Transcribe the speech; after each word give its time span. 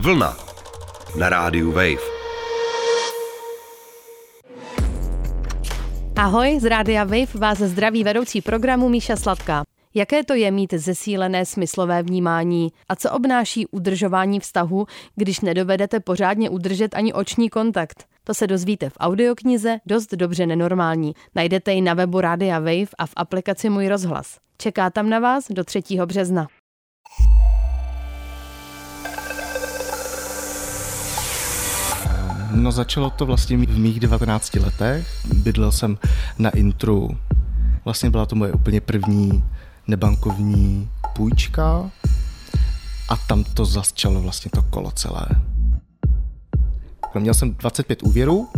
Vlna 0.00 0.36
na 1.18 1.28
rádiu 1.28 1.72
Wave. 1.72 2.00
Ahoj, 6.16 6.60
z 6.60 6.64
Rádia 6.64 7.04
Wave 7.04 7.38
vás 7.38 7.58
zdraví 7.58 8.04
vedoucí 8.04 8.40
programu 8.40 8.88
Míša 8.88 9.16
Sladká. 9.16 9.62
Jaké 9.94 10.24
to 10.24 10.34
je 10.34 10.50
mít 10.50 10.72
zesílené 10.72 11.46
smyslové 11.46 12.02
vnímání 12.02 12.68
a 12.88 12.96
co 12.96 13.10
obnáší 13.10 13.66
udržování 13.66 14.40
vztahu, 14.40 14.86
když 15.16 15.40
nedovedete 15.40 16.00
pořádně 16.00 16.50
udržet 16.50 16.94
ani 16.94 17.12
oční 17.12 17.50
kontakt? 17.50 18.04
To 18.24 18.34
se 18.34 18.46
dozvíte 18.46 18.90
v 18.90 18.96
audioknize 19.00 19.78
Dost 19.86 20.14
dobře 20.14 20.46
nenormální. 20.46 21.12
Najdete 21.34 21.72
ji 21.72 21.80
na 21.80 21.94
webu 21.94 22.20
Rádia 22.20 22.58
Wave 22.58 22.94
a 22.98 23.06
v 23.06 23.12
aplikaci 23.16 23.70
Můj 23.70 23.88
rozhlas. 23.88 24.38
Čeká 24.58 24.90
tam 24.90 25.10
na 25.10 25.18
vás 25.18 25.44
do 25.50 25.64
3. 25.64 25.82
března. 26.06 26.46
No 32.50 32.72
začalo 32.72 33.10
to 33.10 33.26
vlastně 33.26 33.56
v 33.56 33.78
mých 33.78 34.00
19 34.00 34.54
letech. 34.54 35.26
Bydlel 35.34 35.72
jsem 35.72 35.98
na 36.38 36.50
intru. 36.50 37.18
Vlastně 37.84 38.10
byla 38.10 38.26
to 38.26 38.36
moje 38.36 38.52
úplně 38.52 38.80
první 38.80 39.44
nebankovní 39.86 40.90
půjčka 41.16 41.90
a 43.08 43.16
tam 43.16 43.44
to 43.44 43.64
začalo 43.64 44.20
vlastně 44.20 44.50
to 44.50 44.62
kolo 44.62 44.90
celé. 44.90 45.26
Měl 47.18 47.34
jsem 47.34 47.54
25 47.54 48.02
úvěrů 48.02 48.48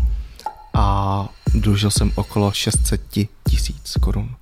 a 0.74 1.28
dlužil 1.54 1.90
jsem 1.90 2.12
okolo 2.14 2.52
600 2.52 3.00
tisíc 3.48 3.92
korun. 4.00 4.36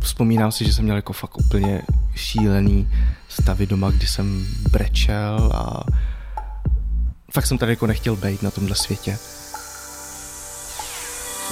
Vzpomínám 0.00 0.52
si, 0.52 0.64
že 0.64 0.72
jsem 0.72 0.84
měl 0.84 0.96
jako 0.96 1.12
fakt 1.12 1.38
úplně 1.38 1.82
šílený 2.14 2.88
stavy 3.28 3.66
doma, 3.66 3.90
kdy 3.90 4.06
jsem 4.06 4.46
brečel 4.70 5.50
a 5.54 5.84
fakt 7.34 7.46
jsem 7.46 7.58
tady 7.58 7.72
jako 7.72 7.86
nechtěl 7.86 8.16
být 8.16 8.42
na 8.42 8.50
tomhle 8.50 8.76
světě. 8.76 9.18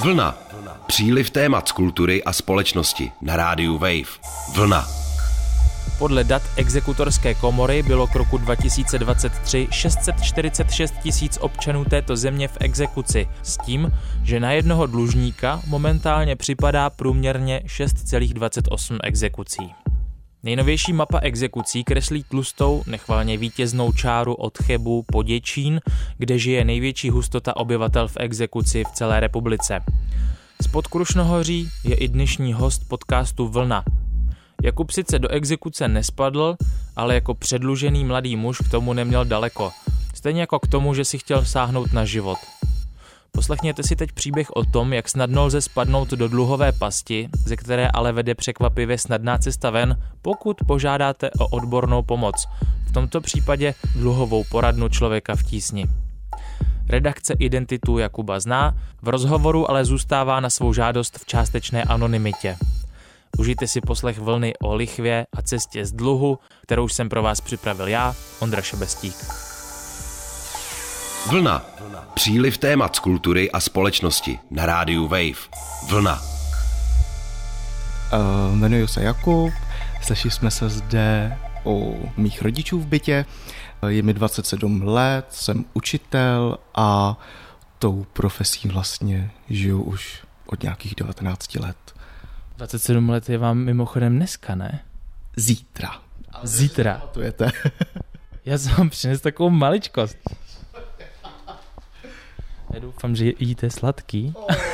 Vlna. 0.03 0.39
Příliv 0.87 1.31
témat 1.31 1.69
z 1.69 1.73
kultury 1.73 2.25
a 2.25 2.33
společnosti 2.33 3.12
na 3.20 3.37
rádiu 3.37 3.79
Wave. 3.79 4.19
Vlna. 4.55 4.89
Podle 5.98 6.25
dat 6.25 6.42
exekutorské 6.57 7.34
komory 7.34 7.83
bylo 7.83 8.07
k 8.07 8.15
roku 8.15 8.39
2023 8.39 9.69
646 9.70 10.95
tisíc 11.03 11.39
občanů 11.41 11.85
této 11.85 12.17
země 12.17 12.48
v 12.48 12.57
exekuci, 12.61 13.29
s 13.42 13.57
tím, 13.57 13.92
že 14.23 14.41
na 14.41 14.53
jednoho 14.53 14.87
dlužníka 14.87 15.61
momentálně 15.67 16.37
připadá 16.37 16.91
průměrně 16.91 17.62
6,28 17.67 18.98
exekucí. 19.03 19.82
Nejnovější 20.45 20.93
mapa 20.93 21.19
exekucí 21.19 21.85
kreslí 21.85 22.25
tlustou, 22.25 22.83
nechvalně 22.87 23.37
vítěznou 23.37 23.93
čáru 23.93 24.35
od 24.35 24.59
Chebu 24.59 25.03
po 25.03 25.23
Děčín, 25.23 25.81
kde 26.19 26.39
žije 26.39 26.65
největší 26.65 27.11
hustota 27.11 27.57
obyvatel 27.57 28.09
v 28.09 28.17
exekuci 28.17 28.85
v 28.85 28.93
celé 28.93 29.20
republice. 29.20 29.81
Spod 30.63 30.87
Krušnohoří 30.87 31.69
je 31.85 31.97
i 31.97 32.09
dnešní 32.09 32.53
host 32.53 32.89
podcastu 32.89 33.48
Vlna. 33.48 33.85
Jakub 34.63 34.91
sice 34.91 35.19
do 35.19 35.29
exekuce 35.29 35.89
nespadl, 35.89 36.57
ale 36.97 37.15
jako 37.15 37.35
předlužený 37.35 38.05
mladý 38.05 38.37
muž 38.37 38.59
k 38.59 38.70
tomu 38.70 38.93
neměl 38.93 39.25
daleko. 39.25 39.73
Stejně 40.15 40.41
jako 40.41 40.59
k 40.59 40.67
tomu, 40.67 40.95
že 40.95 41.05
si 41.05 41.19
chtěl 41.19 41.45
sáhnout 41.45 41.93
na 41.93 42.05
život. 42.05 42.39
Poslechněte 43.35 43.83
si 43.83 43.97
teď 43.97 44.13
příběh 44.13 44.51
o 44.51 44.65
tom, 44.65 44.93
jak 44.93 45.09
snadno 45.09 45.45
lze 45.45 45.61
spadnout 45.61 46.11
do 46.11 46.29
dluhové 46.29 46.73
pasti, 46.73 47.29
ze 47.45 47.57
které 47.57 47.89
ale 47.89 48.13
vede 48.13 48.35
překvapivě 48.35 48.99
snadná 48.99 49.39
cesta 49.39 49.71
ven, 49.71 50.03
pokud 50.23 50.57
požádáte 50.67 51.31
o 51.39 51.47
odbornou 51.47 52.03
pomoc. 52.03 52.49
V 52.89 52.93
tomto 52.93 53.21
případě 53.21 53.75
dluhovou 53.97 54.45
poradnu 54.51 54.89
člověka 54.89 55.37
v 55.37 55.43
tísni. 55.43 55.87
Redakce 56.89 57.35
identitu 57.39 57.99
Jakuba 57.99 58.41
zná, 58.41 58.77
v 59.03 59.09
rozhovoru 59.09 59.71
ale 59.71 59.85
zůstává 59.85 60.41
na 60.41 60.51
svou 60.51 60.73
žádost 60.73 61.19
v 61.19 61.27
částečné 61.27 61.83
anonymitě. 61.83 62.57
Užijte 63.39 63.69
si 63.69 63.81
poslech 63.81 64.19
vlny 64.19 64.53
o 64.63 64.75
lichvě 64.75 65.27
a 65.33 65.42
cestě 65.42 65.87
z 65.87 65.92
dluhu, 65.92 66.39
kterou 66.63 66.89
jsem 66.89 67.09
pro 67.09 67.23
vás 67.23 67.41
připravil 67.41 67.89
já, 67.89 68.15
Ondra 68.41 68.63
Šebestík. 68.63 69.52
Vlna. 71.31 71.65
Příliv 72.15 72.59
témat 72.59 72.97
z 72.97 72.99
kultury 72.99 73.51
a 73.51 73.61
společnosti 73.61 74.39
na 74.51 74.67
rádiu 74.67 75.09
Wave. 75.09 75.49
Vlna. 75.89 76.23
Uh, 76.23 78.57
jmenuji 78.57 78.89
se 78.89 79.03
Jakub, 79.03 79.53
slyšeli 80.03 80.31
jsme 80.31 80.51
se 80.51 80.69
zde 80.69 81.39
o 81.65 81.95
mých 82.17 82.43
rodičů 82.43 82.81
v 82.81 82.87
bytě. 82.87 83.25
Je 83.89 84.03
mi 84.03 84.15
27 84.15 84.83
let, 84.83 85.27
jsem 85.31 85.65
učitel 85.75 86.59
a 86.75 87.19
tou 87.79 88.07
profesí 88.13 88.69
vlastně 88.69 89.31
žiju 89.51 89.83
už 89.83 90.23
od 90.47 90.63
nějakých 90.63 90.95
19 90.95 91.55
let. 91.55 91.77
27 92.57 93.09
let 93.09 93.29
je 93.29 93.39
vám 93.39 93.59
mimochodem 93.59 94.17
dneska, 94.17 94.55
ne? 94.55 94.81
Zítra. 95.37 95.91
Zítra. 96.43 97.03
To 97.13 97.21
je 97.21 97.33
te. 97.33 97.53
Já 98.45 98.59
jsem 98.59 98.75
vám 98.75 98.91
přinesl 98.91 99.23
takovou 99.23 99.51
maličkost. 99.51 100.17
Já 102.73 102.79
doufám, 102.79 103.17
že 103.17 103.33
jíte 103.39 103.71
sladký. 103.71 104.33
Oh, 104.37 104.47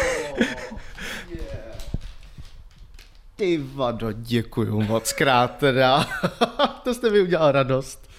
Ty 3.36 3.60
vado, 3.74 4.12
děkuju 4.12 4.82
moc 4.82 5.12
krát 5.12 5.56
teda. 5.56 6.06
to 6.84 6.94
jste 6.94 7.10
mi 7.10 7.20
udělal 7.20 7.52
radost. 7.52 8.10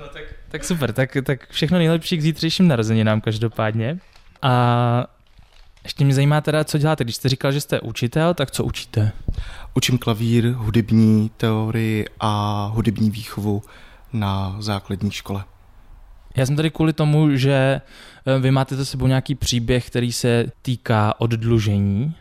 No 0.00 0.08
tak, 0.12 0.22
tak 0.48 0.64
super, 0.64 0.92
tak, 0.92 1.16
tak 1.24 1.50
všechno 1.50 1.78
nejlepší 1.78 2.16
k 2.16 2.22
zítřejším 2.22 2.68
narozeninám 2.68 3.20
každopádně. 3.20 3.98
A 4.42 5.06
ještě 5.84 6.04
mě 6.04 6.14
zajímá 6.14 6.40
teda, 6.40 6.64
co 6.64 6.78
děláte. 6.78 7.04
Když 7.04 7.16
jste 7.16 7.28
říkal, 7.28 7.52
že 7.52 7.60
jste 7.60 7.80
učitel, 7.80 8.34
tak 8.34 8.50
co 8.50 8.64
učíte? 8.64 9.12
Učím 9.74 9.98
klavír, 9.98 10.48
hudební 10.48 11.30
teorii 11.36 12.06
a 12.20 12.66
hudební 12.74 13.10
výchovu 13.10 13.62
na 14.12 14.56
základní 14.58 15.10
škole. 15.10 15.44
Já 16.36 16.46
jsem 16.46 16.56
tady 16.56 16.70
kvůli 16.70 16.92
tomu, 16.92 17.36
že 17.36 17.80
eh, 18.26 18.38
vy 18.38 18.50
máte 18.50 18.76
za 18.76 18.84
sebou 18.84 19.06
nějaký 19.06 19.34
příběh, 19.34 19.86
který 19.86 20.12
se 20.12 20.46
týká 20.62 21.14
oddlužení 21.20 22.14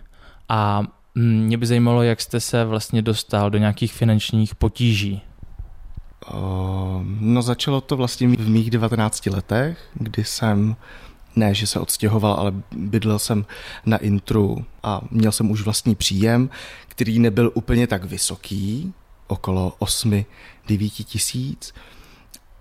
a 0.49 0.81
mm, 1.15 1.43
mě 1.43 1.57
by 1.57 1.65
zajímalo, 1.65 2.03
jak 2.03 2.21
jste 2.21 2.39
se 2.39 2.65
vlastně 2.65 3.01
dostal 3.01 3.49
do 3.49 3.57
nějakých 3.57 3.93
finančních 3.93 4.55
potíží. 4.55 5.21
No 7.19 7.41
začalo 7.41 7.81
to 7.81 7.97
vlastně 7.97 8.27
v 8.27 8.49
mých 8.49 8.71
19 8.71 9.25
letech, 9.25 9.89
kdy 9.93 10.23
jsem 10.23 10.75
ne, 11.35 11.53
že 11.53 11.67
se 11.67 11.79
odstěhoval, 11.79 12.33
ale 12.33 12.53
bydlel 12.71 13.19
jsem 13.19 13.45
na 13.85 13.97
intru 13.97 14.65
a 14.83 15.01
měl 15.11 15.31
jsem 15.31 15.51
už 15.51 15.61
vlastní 15.61 15.95
příjem, 15.95 16.49
který 16.87 17.19
nebyl 17.19 17.51
úplně 17.53 17.87
tak 17.87 18.03
vysoký, 18.03 18.93
okolo 19.27 19.73
8-9 19.79 20.25
tisíc 21.03 21.73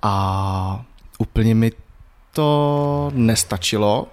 a 0.02 0.84
úplně 1.22 1.54
mi 1.54 1.72
to 2.32 3.10
nestačilo 3.14 4.08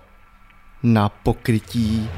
na 0.83 1.09
pokrytí 1.09 2.09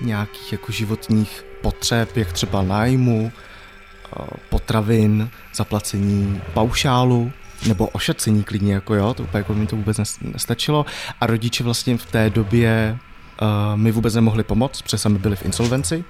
nějakých 0.00 0.52
jako 0.52 0.72
životních 0.72 1.44
potřeb, 1.62 2.16
jak 2.16 2.32
třeba 2.32 2.62
nájmu, 2.62 3.32
eh, 3.32 4.26
potravin, 4.50 5.30
zaplacení 5.54 6.40
paušálu 6.54 7.32
nebo 7.66 7.86
ošetření 7.86 8.44
klidně, 8.44 8.74
jako 8.74 8.94
jo, 8.94 9.14
to 9.14 9.22
úplně 9.22 9.38
jako 9.38 9.54
mi 9.54 9.66
to 9.66 9.76
vůbec 9.76 10.20
nestačilo 10.20 10.86
a 11.20 11.26
rodiče 11.26 11.64
vlastně 11.64 11.98
v 11.98 12.06
té 12.06 12.30
době 12.30 12.98
uh, 13.42 13.76
mi 13.76 13.92
vůbec 13.92 14.14
nemohli 14.14 14.44
pomoct, 14.44 14.82
protože 14.82 14.98
sami 14.98 15.18
byli 15.18 15.36
v 15.36 15.44
insolvenci, 15.44 16.04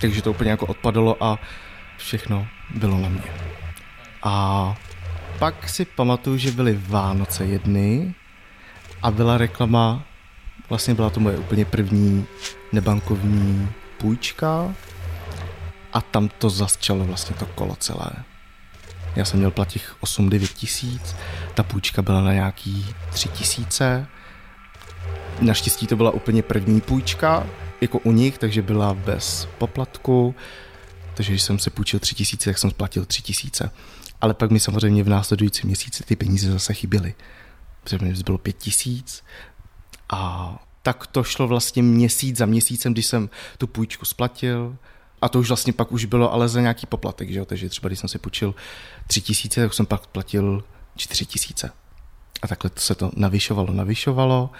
takže 0.00 0.22
to 0.22 0.30
úplně 0.30 0.50
jako 0.50 0.66
odpadlo 0.66 1.24
a 1.24 1.38
všechno 1.96 2.46
bylo 2.74 2.98
na 2.98 3.08
mě. 3.08 3.22
A 4.22 4.76
pak 5.40 5.68
si 5.68 5.84
pamatuju, 5.84 6.36
že 6.36 6.50
byly 6.50 6.80
Vánoce 6.88 7.44
jedny 7.44 8.14
a 9.02 9.10
byla 9.10 9.38
reklama, 9.38 10.04
vlastně 10.68 10.94
byla 10.94 11.10
to 11.10 11.20
moje 11.20 11.38
úplně 11.38 11.64
první 11.64 12.26
nebankovní 12.72 13.68
půjčka 13.98 14.74
a 15.92 16.00
tam 16.00 16.28
to 16.28 16.50
začalo 16.50 17.04
vlastně 17.04 17.36
to 17.36 17.46
kolo 17.46 17.76
celé. 17.76 18.10
Já 19.16 19.24
jsem 19.24 19.38
měl 19.38 19.50
platit 19.50 19.82
8-9 20.02 20.46
tisíc, 20.54 21.16
ta 21.54 21.62
půjčka 21.62 22.02
byla 22.02 22.20
na 22.20 22.32
nějaký 22.32 22.86
3 23.10 23.28
tisíce. 23.28 24.06
Naštěstí 25.40 25.86
to 25.86 25.96
byla 25.96 26.10
úplně 26.10 26.42
první 26.42 26.80
půjčka, 26.80 27.46
jako 27.80 27.98
u 27.98 28.12
nich, 28.12 28.38
takže 28.38 28.62
byla 28.62 28.94
bez 28.94 29.48
poplatku, 29.58 30.34
takže 31.14 31.32
když 31.32 31.42
jsem 31.42 31.58
se 31.58 31.70
půjčil 31.70 32.00
3 32.00 32.14
tisíce, 32.14 32.50
tak 32.50 32.58
jsem 32.58 32.70
splatil 32.70 33.04
3 33.04 33.22
tisíce. 33.22 33.70
Ale 34.20 34.34
pak 34.34 34.50
mi 34.50 34.60
samozřejmě 34.60 35.02
v 35.02 35.08
následujícím 35.08 35.66
měsíci 35.66 36.04
ty 36.04 36.16
peníze 36.16 36.52
zase 36.52 36.74
chyběly. 36.74 37.14
Protože 37.84 37.98
mi 37.98 38.12
bylo 38.12 38.38
5 38.38 38.56
tisíc 38.56 39.24
a 40.12 40.54
tak 40.82 41.06
to 41.06 41.24
šlo 41.24 41.48
vlastně 41.48 41.82
měsíc 41.82 42.36
za 42.36 42.46
měsícem, 42.46 42.92
když 42.92 43.06
jsem 43.06 43.30
tu 43.58 43.66
půjčku 43.66 44.04
splatil, 44.04 44.76
a 45.22 45.28
to 45.28 45.38
už 45.38 45.48
vlastně 45.48 45.72
pak 45.72 45.92
už 45.92 46.04
bylo 46.04 46.32
ale 46.32 46.48
za 46.48 46.60
nějaký 46.60 46.86
poplatek, 46.86 47.30
že 47.30 47.38
jo? 47.38 47.44
takže 47.44 47.68
třeba 47.68 47.88
když 47.88 47.98
jsem 47.98 48.08
si 48.08 48.18
půjčil 48.18 48.54
tři 49.06 49.20
tisíce, 49.20 49.60
tak 49.60 49.74
jsem 49.74 49.86
pak 49.86 50.06
platil 50.06 50.64
4 50.96 51.26
tisíce. 51.26 51.72
A 52.42 52.48
takhle 52.48 52.70
se 52.76 52.94
to 52.94 53.10
navyšovalo, 53.16 53.72
navyšovalo, 53.72 54.50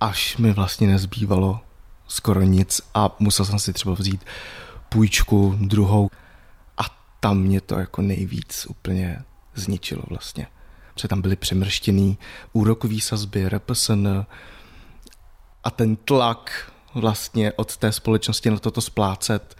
až 0.00 0.36
mi 0.36 0.52
vlastně 0.52 0.86
nezbývalo 0.86 1.60
skoro 2.08 2.42
nic 2.42 2.80
a 2.94 3.16
musel 3.18 3.44
jsem 3.44 3.58
si 3.58 3.72
třeba 3.72 3.94
vzít 3.94 4.24
půjčku 4.88 5.58
druhou 5.60 6.10
tam 7.26 7.38
mě 7.38 7.60
to 7.60 7.78
jako 7.78 8.02
nejvíc 8.02 8.66
úplně 8.66 9.18
zničilo 9.54 10.02
vlastně. 10.08 10.46
Protože 10.94 11.08
tam 11.08 11.22
byly 11.22 11.36
přemrštěný 11.36 12.18
úrokový 12.52 13.00
sazby, 13.00 13.48
RPSN 13.48 14.08
a 15.64 15.70
ten 15.70 15.96
tlak 15.96 16.72
vlastně 16.94 17.52
od 17.52 17.76
té 17.76 17.92
společnosti 17.92 18.50
na 18.50 18.58
toto 18.58 18.80
splácet 18.80 19.56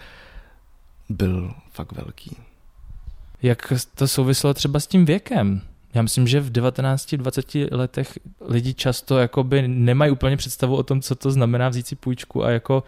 byl 1.08 1.54
fakt 1.70 1.92
velký. 1.92 2.36
Jak 3.42 3.72
to 3.94 4.08
souviselo 4.08 4.54
třeba 4.54 4.80
s 4.80 4.86
tím 4.86 5.04
věkem? 5.04 5.62
Já 5.94 6.02
myslím, 6.02 6.26
že 6.26 6.40
v 6.40 6.52
19-20 6.52 7.68
letech 7.72 8.18
lidi 8.40 8.74
často 8.74 9.18
jakoby 9.18 9.68
nemají 9.68 10.10
úplně 10.10 10.36
představu 10.36 10.76
o 10.76 10.82
tom, 10.82 11.00
co 11.00 11.14
to 11.14 11.30
znamená 11.30 11.68
vzít 11.68 11.86
si 11.86 11.96
půjčku 11.96 12.44
a 12.44 12.50
jako 12.50 12.84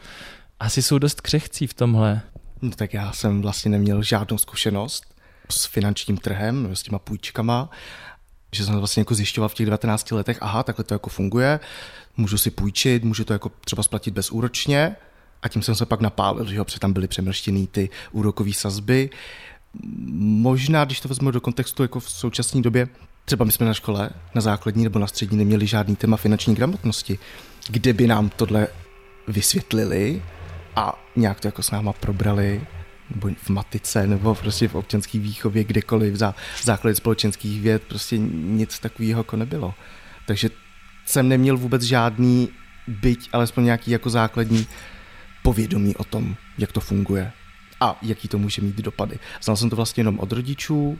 asi 0.60 0.82
jsou 0.82 0.98
dost 0.98 1.20
křehcí 1.20 1.66
v 1.66 1.74
tomhle. 1.74 2.22
No 2.62 2.70
tak 2.70 2.94
já 2.94 3.12
jsem 3.12 3.42
vlastně 3.42 3.70
neměl 3.70 4.02
žádnou 4.02 4.38
zkušenost 4.38 5.04
s 5.50 5.66
finančním 5.66 6.16
trhem, 6.16 6.76
s 6.76 6.82
těma 6.82 6.98
půjčkama, 6.98 7.70
že 8.52 8.64
jsem 8.64 8.78
vlastně 8.78 9.00
jako 9.00 9.14
zjišťoval 9.14 9.48
v 9.48 9.54
těch 9.54 9.66
19 9.66 10.10
letech, 10.10 10.38
aha, 10.40 10.62
takhle 10.62 10.84
to 10.84 10.94
jako 10.94 11.10
funguje, 11.10 11.60
můžu 12.16 12.38
si 12.38 12.50
půjčit, 12.50 13.04
můžu 13.04 13.24
to 13.24 13.32
jako 13.32 13.50
třeba 13.64 13.82
splatit 13.82 14.14
bezúročně. 14.14 14.96
A 15.42 15.48
tím 15.48 15.62
jsem 15.62 15.74
se 15.74 15.86
pak 15.86 16.00
napálil, 16.00 16.46
že 16.46 16.56
jo, 16.56 16.64
protože 16.64 16.78
tam 16.78 16.92
byly 16.92 17.08
přemrštěný 17.08 17.66
ty 17.66 17.90
úrokové 18.12 18.52
sazby. 18.52 19.10
Možná, 20.18 20.84
když 20.84 21.00
to 21.00 21.08
vezmu 21.08 21.30
do 21.30 21.40
kontextu 21.40 21.82
jako 21.82 22.00
v 22.00 22.10
současné 22.10 22.62
době, 22.62 22.88
třeba 23.24 23.44
my 23.44 23.52
jsme 23.52 23.66
na 23.66 23.74
škole, 23.74 24.10
na 24.34 24.40
základní 24.40 24.84
nebo 24.84 24.98
na 24.98 25.06
střední 25.06 25.38
neměli 25.38 25.66
žádný 25.66 25.96
téma 25.96 26.16
finanční 26.16 26.54
gramotnosti, 26.54 27.18
kde 27.68 27.92
by 27.92 28.06
nám 28.06 28.30
tohle 28.36 28.68
vysvětlili 29.28 30.22
a 30.78 30.94
nějak 31.16 31.40
to 31.40 31.48
jako 31.48 31.62
s 31.62 31.70
náma 31.70 31.92
probrali, 31.92 32.66
nebo 33.10 33.30
v 33.42 33.50
matice, 33.50 34.06
nebo 34.06 34.34
prostě 34.34 34.68
v 34.68 34.74
občanské 34.74 35.18
výchově, 35.18 35.64
kdekoliv, 35.64 36.14
za 36.14 36.34
základy 36.62 36.94
společenských 36.94 37.60
věd, 37.60 37.82
prostě 37.82 38.18
nic 38.18 38.78
takového 38.78 39.20
jako 39.20 39.36
nebylo. 39.36 39.74
Takže 40.26 40.50
jsem 41.06 41.28
neměl 41.28 41.56
vůbec 41.56 41.82
žádný, 41.82 42.48
byť 42.88 43.28
alespoň 43.32 43.64
nějaký 43.64 43.90
jako 43.90 44.10
základní 44.10 44.66
povědomí 45.42 45.96
o 45.96 46.04
tom, 46.04 46.36
jak 46.58 46.72
to 46.72 46.80
funguje 46.80 47.32
a 47.80 47.98
jaký 48.02 48.28
to 48.28 48.38
může 48.38 48.62
mít 48.62 48.76
dopady. 48.76 49.18
Znal 49.42 49.56
jsem 49.56 49.70
to 49.70 49.76
vlastně 49.76 50.00
jenom 50.00 50.18
od 50.18 50.32
rodičů, 50.32 50.98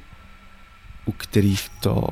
u 1.05 1.13
kterých 1.13 1.69
to 1.81 2.07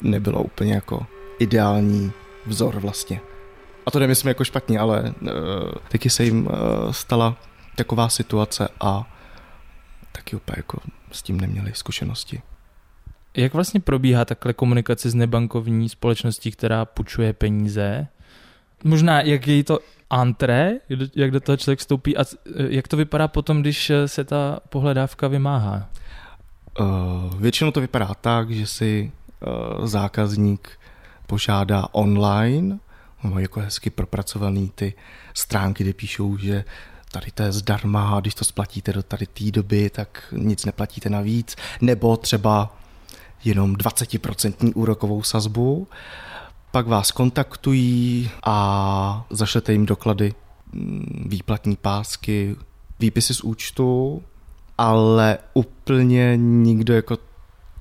nebylo 0.00 0.42
úplně 0.42 0.74
jako 0.74 1.06
ideální 1.38 2.12
vzor 2.46 2.80
vlastně. 2.80 3.20
A 3.86 3.90
to 3.90 3.98
nemyslím 3.98 4.28
jako 4.28 4.44
špatně, 4.44 4.78
ale 4.78 5.14
uh, 5.20 5.30
taky 5.88 6.10
se 6.10 6.24
jim 6.24 6.46
uh, 6.46 6.52
stala 6.90 7.36
taková 7.76 8.08
situace 8.08 8.68
a 8.80 9.16
taky 10.12 10.36
úplně 10.36 10.54
jako 10.56 10.78
s 11.12 11.22
tím 11.22 11.40
neměli 11.40 11.72
zkušenosti. 11.74 12.42
Jak 13.36 13.54
vlastně 13.54 13.80
probíhá 13.80 14.24
takhle 14.24 14.52
komunikace 14.52 15.10
s 15.10 15.14
nebankovní 15.14 15.88
společností, 15.88 16.50
která 16.50 16.84
půjčuje 16.84 17.32
peníze? 17.32 18.06
Možná, 18.84 19.20
jak 19.20 19.46
je 19.46 19.64
to 19.64 19.78
antré, 20.10 20.72
jak 21.16 21.30
do 21.30 21.40
toho 21.40 21.56
člověk 21.56 21.78
vstoupí 21.78 22.16
a 22.16 22.24
jak 22.68 22.88
to 22.88 22.96
vypadá 22.96 23.28
potom, 23.28 23.60
když 23.60 23.92
se 24.06 24.24
ta 24.24 24.60
pohledávka 24.68 25.28
vymáhá? 25.28 25.88
Uh, 26.80 27.40
většinou 27.40 27.70
to 27.70 27.80
vypadá 27.80 28.14
tak, 28.20 28.50
že 28.50 28.66
si 28.66 29.12
uh, 29.78 29.86
zákazník 29.86 30.70
požádá 31.26 31.88
online, 31.92 32.78
no, 33.30 33.38
jako 33.38 33.60
hezky 33.60 33.90
propracovaný 33.90 34.72
ty 34.74 34.94
stránky, 35.34 35.84
kde 35.84 35.92
píšou, 35.92 36.36
že 36.36 36.64
tady 37.12 37.30
to 37.30 37.42
je 37.42 37.52
zdarma, 37.52 38.20
když 38.20 38.34
to 38.34 38.44
splatíte 38.44 38.92
do 38.92 39.02
tady 39.02 39.26
té 39.26 39.50
doby, 39.50 39.90
tak 39.90 40.34
nic 40.36 40.64
neplatíte 40.64 41.10
navíc, 41.10 41.56
nebo 41.80 42.16
třeba 42.16 42.76
jenom 43.44 43.74
20% 43.74 44.72
úrokovou 44.74 45.22
sazbu, 45.22 45.88
pak 46.70 46.86
vás 46.86 47.10
kontaktují 47.10 48.30
a 48.44 49.26
zašlete 49.30 49.72
jim 49.72 49.86
doklady, 49.86 50.34
mm, 50.72 51.26
výplatní 51.28 51.76
pásky, 51.76 52.56
výpisy 53.00 53.34
z 53.34 53.40
účtu, 53.40 54.22
ale 54.78 55.38
úplně 55.54 56.36
nikdo 56.36 56.94
jako, 56.94 57.18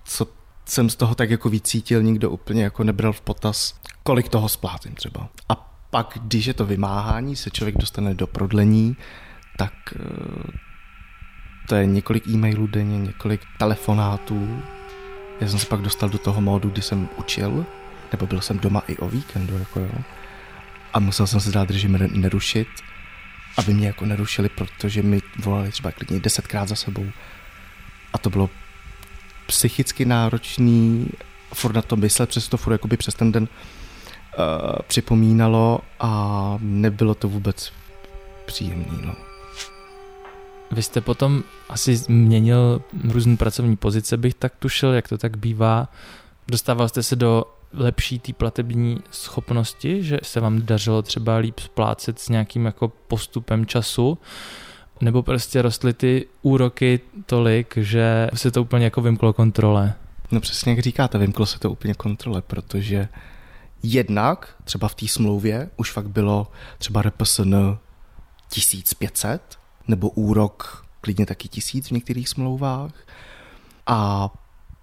co 0.05 0.27
jsem 0.65 0.89
z 0.89 0.95
toho 0.95 1.15
tak 1.15 1.29
jako 1.29 1.49
vycítil, 1.49 2.03
nikdo 2.03 2.29
úplně 2.31 2.63
jako 2.63 2.83
nebral 2.83 3.13
v 3.13 3.21
potaz, 3.21 3.75
kolik 4.05 4.29
toho 4.29 4.49
splátím 4.49 4.95
třeba. 4.95 5.29
A 5.49 5.55
pak, 5.89 6.17
když 6.21 6.45
je 6.45 6.53
to 6.53 6.65
vymáhání, 6.65 7.35
se 7.35 7.49
člověk 7.49 7.77
dostane 7.77 8.13
do 8.13 8.27
prodlení, 8.27 8.97
tak 9.57 9.73
eh, 9.95 10.57
to 11.67 11.75
je 11.75 11.85
několik 11.85 12.27
e-mailů 12.27 12.67
denně, 12.67 12.99
několik 12.99 13.41
telefonátů. 13.57 14.61
Já 15.41 15.47
jsem 15.47 15.59
se 15.59 15.65
pak 15.65 15.81
dostal 15.81 16.09
do 16.09 16.17
toho 16.17 16.41
módu, 16.41 16.69
kdy 16.69 16.81
jsem 16.81 17.09
učil, 17.17 17.65
nebo 18.11 18.27
byl 18.27 18.41
jsem 18.41 18.59
doma 18.59 18.83
i 18.87 18.97
o 18.97 19.09
víkendu, 19.09 19.57
jako 19.57 19.79
jo. 19.79 19.91
A 20.93 20.99
musel 20.99 21.27
jsem 21.27 21.39
se 21.39 21.51
dát 21.51 21.71
režim 21.71 21.97
nerušit, 22.11 22.67
aby 23.57 23.73
mě 23.73 23.87
jako 23.87 24.05
nerušili, 24.05 24.49
protože 24.49 25.01
mi 25.01 25.21
volali 25.37 25.71
třeba 25.71 25.91
klidně 25.91 26.19
desetkrát 26.19 26.67
za 26.67 26.75
sebou. 26.75 27.05
A 28.13 28.17
to 28.17 28.29
bylo 28.29 28.49
psychicky 29.47 30.05
náročný, 30.05 31.09
furt 31.53 31.73
na 31.73 31.81
to 31.81 31.95
myslet, 31.95 32.29
přes 32.29 32.47
to 32.47 32.57
furt 32.57 32.73
jakoby 32.73 32.97
přes 32.97 33.15
ten 33.15 33.31
den 33.31 33.47
připomínalo 34.87 35.79
a 35.99 36.57
nebylo 36.61 37.15
to 37.15 37.29
vůbec 37.29 37.71
příjemný, 38.45 38.99
no. 39.05 39.15
Vy 40.71 40.83
jste 40.83 41.01
potom 41.01 41.43
asi 41.69 41.95
změnil 41.95 42.81
různé 43.03 43.37
pracovní 43.37 43.75
pozice, 43.75 44.17
bych 44.17 44.33
tak 44.33 44.53
tušil, 44.59 44.93
jak 44.93 45.07
to 45.07 45.17
tak 45.17 45.37
bývá. 45.37 45.87
Dostával 46.47 46.89
jste 46.89 47.03
se 47.03 47.15
do 47.15 47.43
lepší 47.73 48.19
té 48.19 48.33
platební 48.33 48.99
schopnosti, 49.11 50.03
že 50.03 50.17
se 50.23 50.39
vám 50.39 50.61
dařilo 50.61 51.01
třeba 51.01 51.37
líp 51.37 51.59
splácet 51.59 52.19
s 52.19 52.29
nějakým 52.29 52.65
jako 52.65 52.87
postupem 52.87 53.65
času, 53.65 54.17
nebo 55.01 55.23
prostě 55.23 55.61
rostly 55.61 55.93
ty 55.93 56.27
úroky 56.41 56.99
tolik, 57.25 57.77
že 57.77 58.29
se 58.33 58.51
to 58.51 58.61
úplně 58.61 58.85
jako 58.85 59.01
vymklo 59.01 59.33
kontrole? 59.33 59.93
No 60.31 60.41
přesně 60.41 60.71
jak 60.71 60.79
říkáte, 60.79 61.17
vymklo 61.17 61.45
se 61.45 61.59
to 61.59 61.71
úplně 61.71 61.93
kontrole, 61.93 62.41
protože 62.41 63.07
jednak 63.93 64.55
třeba 64.63 64.87
v 64.87 64.95
té 64.95 65.07
smlouvě 65.07 65.69
už 65.77 65.91
fakt 65.91 66.07
bylo 66.07 66.51
třeba 66.77 67.01
RPSN 67.01 67.55
1500, 68.49 69.57
nebo 69.87 70.09
úrok 70.09 70.85
klidně 71.01 71.25
taky 71.25 71.47
tisíc 71.47 71.87
v 71.87 71.91
některých 71.91 72.29
smlouvách. 72.29 72.91
A 73.87 74.29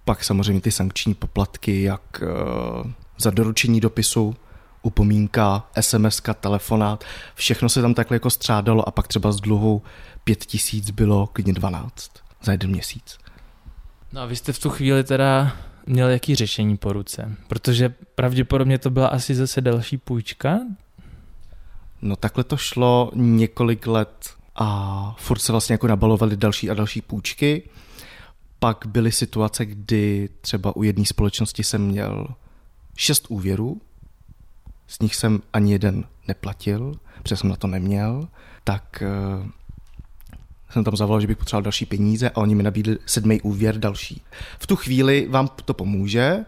pak 0.05 0.23
samozřejmě 0.23 0.61
ty 0.61 0.71
sankční 0.71 1.13
poplatky, 1.13 1.83
jak 1.83 2.21
uh, 2.21 2.91
za 3.17 3.31
doručení 3.31 3.79
dopisu, 3.79 4.35
upomínka, 4.81 5.67
SMS, 5.81 6.21
telefonát, 6.39 7.03
všechno 7.35 7.69
se 7.69 7.81
tam 7.81 7.93
takhle 7.93 8.15
jako 8.15 8.29
střádalo 8.29 8.87
a 8.87 8.91
pak 8.91 9.07
třeba 9.07 9.31
z 9.31 9.41
dluhu 9.41 9.81
pět 10.23 10.45
tisíc 10.45 10.91
bylo 10.91 11.27
klidně 11.27 11.53
12 11.53 12.11
za 12.41 12.51
jeden 12.51 12.69
měsíc. 12.69 13.17
No 14.11 14.21
a 14.21 14.25
vy 14.25 14.35
jste 14.35 14.53
v 14.53 14.59
tu 14.59 14.69
chvíli 14.69 15.03
teda 15.03 15.51
měl 15.85 16.09
jaký 16.09 16.35
řešení 16.35 16.77
po 16.77 16.93
ruce? 16.93 17.35
Protože 17.47 17.93
pravděpodobně 18.15 18.77
to 18.77 18.89
byla 18.89 19.07
asi 19.07 19.35
zase 19.35 19.61
další 19.61 19.97
půjčka? 19.97 20.59
No 22.01 22.15
takhle 22.15 22.43
to 22.43 22.57
šlo 22.57 23.11
několik 23.15 23.87
let 23.87 24.29
a 24.55 25.15
furt 25.19 25.39
se 25.39 25.51
vlastně 25.51 25.73
jako 25.73 25.87
nabalovaly 25.87 26.37
další 26.37 26.69
a 26.69 26.73
další 26.73 27.01
půjčky. 27.01 27.69
Pak 28.59 28.85
byly 28.87 29.11
situace, 29.11 29.65
kdy 29.65 30.29
třeba 30.41 30.75
u 30.75 30.83
jedné 30.83 31.05
společnosti 31.05 31.63
jsem 31.63 31.87
měl 31.87 32.27
šest 32.95 33.25
úvěrů, 33.29 33.81
z 34.87 34.99
nich 34.99 35.15
jsem 35.15 35.41
ani 35.53 35.71
jeden 35.71 36.03
neplatil, 36.27 36.93
protože 37.23 37.35
jsem 37.35 37.49
na 37.49 37.55
to 37.55 37.67
neměl, 37.67 38.27
tak 38.63 39.03
uh, 39.41 39.47
jsem 40.73 40.83
tam 40.83 40.95
zavolal, 40.95 41.21
že 41.21 41.27
bych 41.27 41.37
potřeboval 41.37 41.63
další 41.63 41.85
peníze 41.85 42.29
a 42.29 42.37
oni 42.37 42.55
mi 42.55 42.63
nabídli 42.63 42.97
sedmý 43.05 43.41
úvěr 43.41 43.77
další. 43.77 44.21
V 44.59 44.67
tu 44.67 44.75
chvíli 44.75 45.27
vám 45.29 45.49
to 45.65 45.73
pomůže, 45.73 46.45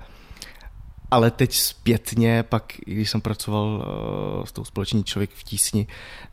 ale 1.12 1.32
teď 1.32 1.56
zpětně, 1.56 2.44
pak 2.44 2.74
když 2.86 3.10
jsem 3.10 3.22
pracoval 3.22 3.66
uh, 3.66 4.46
s 4.46 4.52
tou 4.52 4.66
společní 4.66 5.04
člověk 5.04 5.30
v 5.34 5.44
tísni, 5.44 5.88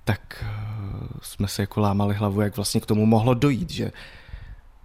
tak 0.05 0.45
uh, 0.45 1.07
jsme 1.23 1.49
se 1.49 1.63
jako 1.63 1.81
lámali 1.81 2.15
hlavu, 2.15 2.41
jak 2.41 2.57
vlastně 2.57 2.81
k 2.81 2.87
tomu 2.87 3.07
mohlo 3.07 3.35
dojít, 3.35 3.71
že 3.71 3.93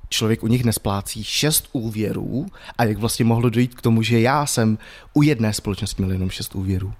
člověk 0.09 0.43
u 0.43 0.47
nich 0.47 0.63
nesplácí 0.63 1.23
šest 1.23 1.69
úvěrů 1.71 2.45
a 2.77 2.83
jak 2.83 2.97
vlastně 2.97 3.25
mohlo 3.25 3.49
dojít 3.49 3.75
k 3.75 3.81
tomu, 3.81 4.01
že 4.01 4.19
já 4.19 4.45
jsem 4.45 4.77
u 5.13 5.21
jedné 5.21 5.53
společnosti 5.53 6.01
měl 6.01 6.11
jenom 6.11 6.29
šest 6.29 6.55
úvěrů. 6.55 6.93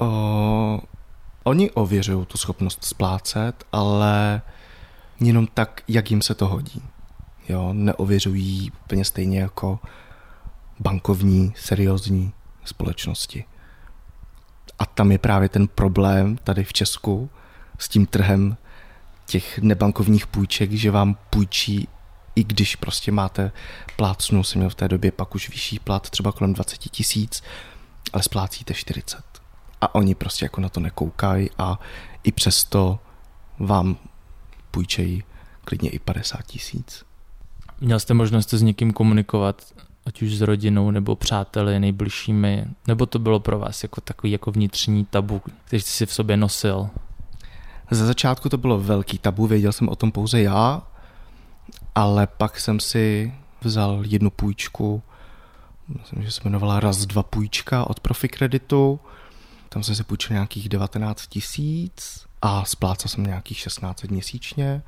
Uh, 0.00 0.80
oni 1.44 1.70
ověřují 1.70 2.26
tu 2.26 2.38
schopnost 2.38 2.84
splácet, 2.84 3.64
ale 3.72 4.42
jenom 5.20 5.46
tak, 5.54 5.82
jak 5.88 6.10
jim 6.10 6.22
se 6.22 6.34
to 6.34 6.46
hodí. 6.46 6.82
Jo, 7.48 7.72
neověřují 7.72 8.70
úplně 8.84 9.04
stejně 9.04 9.40
jako 9.40 9.78
bankovní, 10.80 11.52
seriózní 11.56 12.32
společnosti. 12.64 13.44
A 14.78 14.86
tam 14.86 15.12
je 15.12 15.18
právě 15.18 15.48
ten 15.48 15.68
problém 15.68 16.36
tady 16.36 16.64
v 16.64 16.72
Česku 16.72 17.30
s 17.78 17.88
tím 17.88 18.06
trhem 18.06 18.56
těch 19.26 19.58
nebankovních 19.58 20.26
půjček, 20.26 20.72
že 20.72 20.90
vám 20.90 21.16
půjčí 21.30 21.88
i 22.36 22.44
když 22.44 22.76
prostě 22.76 23.12
máte 23.12 23.52
plácnu, 23.96 24.44
jsem 24.44 24.58
měl 24.58 24.70
v 24.70 24.74
té 24.74 24.88
době 24.88 25.12
pak 25.12 25.34
už 25.34 25.50
vyšší 25.50 25.78
plat, 25.78 26.10
třeba 26.10 26.32
kolem 26.32 26.52
20 26.52 26.78
tisíc, 26.78 27.42
ale 28.12 28.22
splácíte 28.22 28.74
40. 28.74 29.24
A 29.80 29.94
oni 29.94 30.14
prostě 30.14 30.44
jako 30.44 30.60
na 30.60 30.68
to 30.68 30.80
nekoukají 30.80 31.50
a 31.58 31.78
i 32.22 32.32
přesto 32.32 32.98
vám 33.58 33.96
půjčejí 34.74 35.22
klidně 35.64 35.90
i 35.90 35.98
50 35.98 36.46
tisíc. 36.46 37.04
Měl 37.80 38.00
jste 38.00 38.14
možnost 38.14 38.54
s 38.54 38.62
někým 38.62 38.92
komunikovat, 38.92 39.62
ať 40.06 40.22
už 40.22 40.34
s 40.34 40.40
rodinou 40.40 40.90
nebo 40.90 41.16
přáteli 41.16 41.80
nejbližšími, 41.80 42.64
nebo 42.88 43.06
to 43.06 43.18
bylo 43.18 43.40
pro 43.40 43.58
vás 43.58 43.82
jako 43.82 44.00
takový 44.00 44.32
jako 44.32 44.50
vnitřní 44.50 45.04
tabu, 45.04 45.42
který 45.64 45.82
jste 45.82 45.90
si 45.90 46.06
v 46.06 46.12
sobě 46.12 46.36
nosil? 46.36 46.88
Ze 47.90 48.06
začátku 48.06 48.48
to 48.48 48.56
bylo 48.56 48.80
velký 48.80 49.18
tabu, 49.18 49.46
věděl 49.46 49.72
jsem 49.72 49.88
o 49.88 49.96
tom 49.96 50.12
pouze 50.12 50.42
já, 50.42 50.82
ale 51.94 52.26
pak 52.26 52.60
jsem 52.60 52.80
si 52.80 53.34
vzal 53.60 54.02
jednu 54.06 54.30
půjčku, 54.30 55.02
myslím, 55.98 56.22
že 56.22 56.30
se 56.30 56.40
jmenovala 56.44 56.80
raz 56.80 57.06
dva 57.06 57.22
půjčka 57.22 57.90
od 57.90 58.00
Profikreditu, 58.00 59.00
tam 59.68 59.82
jsem 59.82 59.94
si 59.94 60.04
půjčil 60.04 60.34
nějakých 60.34 60.68
19 60.68 61.26
tisíc 61.26 62.26
a 62.46 62.64
splácal 62.64 63.08
jsem 63.08 63.24
nějakých 63.24 63.58
16 63.58 64.02
měsíčně. 64.02 64.82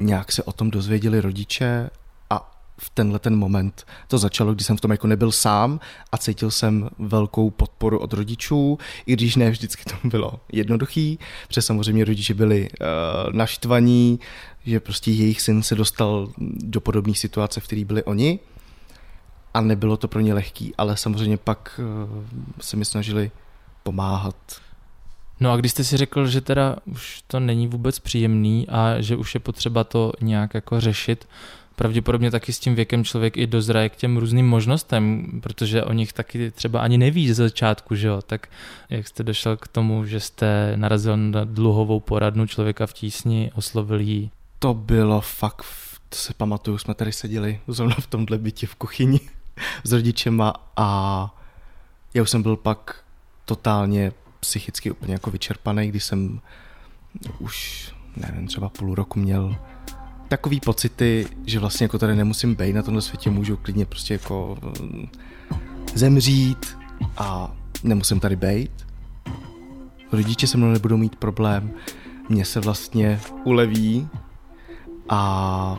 Nějak 0.00 0.32
se 0.32 0.42
o 0.42 0.52
tom 0.52 0.70
dozvěděli 0.70 1.20
rodiče 1.20 1.90
a 2.30 2.56
v 2.78 2.90
tenhle 2.90 3.18
ten 3.18 3.36
moment 3.36 3.86
to 4.08 4.18
začalo, 4.18 4.54
když 4.54 4.66
jsem 4.66 4.76
v 4.76 4.80
tom 4.80 4.90
jako 4.90 5.06
nebyl 5.06 5.32
sám 5.32 5.80
a 6.12 6.18
cítil 6.18 6.50
jsem 6.50 6.90
velkou 6.98 7.50
podporu 7.50 7.98
od 7.98 8.12
rodičů, 8.12 8.78
i 9.06 9.12
když 9.12 9.36
ne 9.36 9.50
vždycky 9.50 9.84
to 9.84 10.08
bylo 10.08 10.40
jednoduchý, 10.52 11.18
protože 11.48 11.62
samozřejmě 11.62 12.04
rodiče 12.04 12.34
byli 12.34 12.68
uh, 12.70 12.86
naštvaní, 13.32 14.20
že 14.64 14.80
prostě 14.80 15.10
jejich 15.10 15.40
syn 15.40 15.62
se 15.62 15.74
dostal 15.74 16.28
do 16.38 16.80
podobné 16.80 17.14
situace, 17.14 17.60
v 17.60 17.64
které 17.64 17.84
byli 17.84 18.04
oni 18.04 18.38
a 19.54 19.60
nebylo 19.60 19.96
to 19.96 20.08
pro 20.08 20.20
ně 20.20 20.34
lehký, 20.34 20.74
ale 20.78 20.96
samozřejmě 20.96 21.36
pak 21.36 21.80
uh, 21.82 22.24
se 22.60 22.76
mi 22.76 22.84
snažili 22.84 23.30
pomáhat. 23.82 24.65
No 25.40 25.52
a 25.52 25.56
když 25.56 25.72
jste 25.72 25.84
si 25.84 25.96
řekl, 25.96 26.26
že 26.26 26.40
teda 26.40 26.76
už 26.84 27.22
to 27.26 27.40
není 27.40 27.66
vůbec 27.66 27.98
příjemný 27.98 28.68
a 28.68 29.00
že 29.00 29.16
už 29.16 29.34
je 29.34 29.40
potřeba 29.40 29.84
to 29.84 30.12
nějak 30.20 30.54
jako 30.54 30.80
řešit, 30.80 31.28
pravděpodobně 31.76 32.30
taky 32.30 32.52
s 32.52 32.58
tím 32.58 32.74
věkem 32.74 33.04
člověk 33.04 33.36
i 33.36 33.46
dozraje 33.46 33.88
k 33.88 33.96
těm 33.96 34.16
různým 34.16 34.48
možnostem, 34.48 35.26
protože 35.42 35.84
o 35.84 35.92
nich 35.92 36.12
taky 36.12 36.50
třeba 36.50 36.80
ani 36.80 36.98
neví 36.98 37.32
z 37.32 37.36
začátku, 37.36 37.94
že 37.94 38.08
jo? 38.08 38.22
Tak 38.26 38.48
jak 38.90 39.08
jste 39.08 39.22
došel 39.22 39.56
k 39.56 39.68
tomu, 39.68 40.04
že 40.04 40.20
jste 40.20 40.72
narazil 40.76 41.16
na 41.16 41.44
dluhovou 41.44 42.00
poradnu 42.00 42.46
člověka 42.46 42.86
v 42.86 42.92
tísni, 42.92 43.50
oslovil 43.54 44.00
jí? 44.00 44.30
To 44.58 44.74
bylo 44.74 45.20
fakt, 45.20 45.64
to 46.08 46.16
se 46.16 46.34
pamatuju, 46.34 46.78
jsme 46.78 46.94
tady 46.94 47.12
seděli 47.12 47.60
zrovna 47.68 47.94
v 48.00 48.06
tomhle 48.06 48.38
bytě 48.38 48.66
v 48.66 48.74
kuchyni 48.74 49.20
s 49.84 49.92
rodičema 49.92 50.54
a 50.76 51.34
já 52.14 52.22
už 52.22 52.30
jsem 52.30 52.42
byl 52.42 52.56
pak 52.56 53.04
totálně 53.44 54.12
psychicky 54.40 54.90
úplně 54.90 55.12
jako 55.12 55.30
vyčerpaný, 55.30 55.88
když 55.88 56.04
jsem 56.04 56.40
už, 57.38 57.90
nevím, 58.16 58.46
třeba 58.46 58.68
půl 58.68 58.94
roku 58.94 59.20
měl 59.20 59.56
takový 60.28 60.60
pocity, 60.60 61.26
že 61.46 61.58
vlastně 61.58 61.84
jako 61.84 61.98
tady 61.98 62.16
nemusím 62.16 62.54
být 62.54 62.72
na 62.72 62.82
tomhle 62.82 63.02
světě, 63.02 63.30
můžu 63.30 63.56
klidně 63.56 63.86
prostě 63.86 64.14
jako 64.14 64.58
mm, 64.80 65.08
zemřít 65.94 66.78
a 67.16 67.56
nemusím 67.82 68.20
tady 68.20 68.36
být. 68.36 68.86
Rodiče 70.12 70.46
se 70.46 70.56
mnou 70.56 70.72
nebudou 70.72 70.96
mít 70.96 71.16
problém, 71.16 71.70
mě 72.28 72.44
se 72.44 72.60
vlastně 72.60 73.20
uleví 73.44 74.08
a 75.08 75.78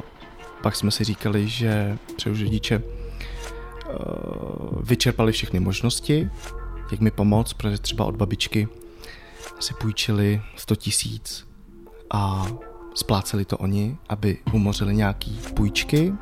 pak 0.61 0.75
jsme 0.75 0.91
si 0.91 1.03
říkali, 1.03 1.47
že 1.47 1.97
třeba 2.15 2.35
rodiče 2.39 2.79
uh, 2.79 4.81
vyčerpali 4.81 5.31
všechny 5.31 5.59
možnosti, 5.59 6.29
jak 6.91 6.99
mi 6.99 7.11
pomoct, 7.11 7.53
protože 7.53 7.77
třeba 7.77 8.05
od 8.05 8.15
babičky 8.15 8.67
si 9.59 9.73
půjčili 9.73 10.41
100 10.55 10.75
tisíc 10.75 11.47
a 12.11 12.47
spláceli 12.95 13.45
to 13.45 13.57
oni, 13.57 13.97
aby 14.09 14.37
umořili 14.53 14.95
nějaký 14.95 15.39
půjčky. 15.55 16.13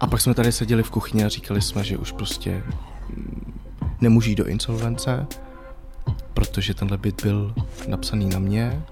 A 0.00 0.06
pak 0.06 0.20
jsme 0.20 0.34
tady 0.34 0.52
seděli 0.52 0.82
v 0.82 0.90
kuchyni 0.90 1.24
a 1.24 1.28
říkali 1.28 1.62
jsme, 1.62 1.84
že 1.84 1.96
už 1.96 2.12
prostě 2.12 2.62
mm, 3.08 3.60
nemůžu 4.00 4.30
jít 4.30 4.36
do 4.36 4.46
insolvence, 4.46 5.26
protože 6.34 6.74
tenhle 6.74 6.98
byt 6.98 7.22
byl 7.22 7.54
napsaný 7.88 8.28
na 8.28 8.38
mě 8.38 8.82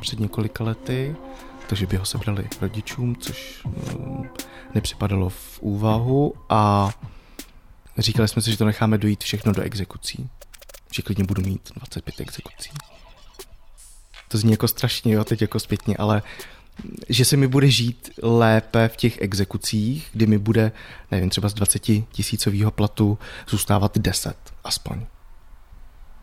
před 0.00 0.20
několika 0.20 0.64
lety, 0.64 1.16
takže 1.68 1.86
by 1.86 1.96
ho 1.96 2.04
sebrali 2.04 2.48
rodičům, 2.60 3.16
což 3.16 3.62
mm, 3.64 4.28
nepřipadalo 4.74 5.28
v 5.28 5.58
úvahu 5.60 6.34
a 6.48 6.90
říkali 7.98 8.28
jsme 8.28 8.42
si, 8.42 8.50
že 8.50 8.56
to 8.56 8.64
necháme 8.64 8.98
dojít 8.98 9.24
všechno 9.24 9.52
do 9.52 9.62
exekucí. 9.62 10.30
Že 10.92 11.02
klidně 11.02 11.24
budu 11.24 11.42
mít 11.42 11.70
25 11.74 12.20
exekucí. 12.20 12.70
To 14.28 14.38
zní 14.38 14.50
jako 14.50 14.68
strašně, 14.68 15.14
jo, 15.14 15.24
teď 15.24 15.40
jako 15.40 15.60
zpětně, 15.60 15.96
ale 15.96 16.22
že 17.08 17.24
se 17.24 17.36
mi 17.36 17.48
bude 17.48 17.70
žít 17.70 18.10
lépe 18.22 18.88
v 18.88 18.96
těch 18.96 19.20
exekucích, 19.20 20.08
kdy 20.12 20.26
mi 20.26 20.38
bude, 20.38 20.72
nevím, 21.10 21.30
třeba 21.30 21.48
z 21.48 21.54
20 21.54 21.82
tisícového 22.12 22.70
platu 22.70 23.18
zůstávat 23.48 23.98
10 23.98 24.36
aspoň. 24.64 25.06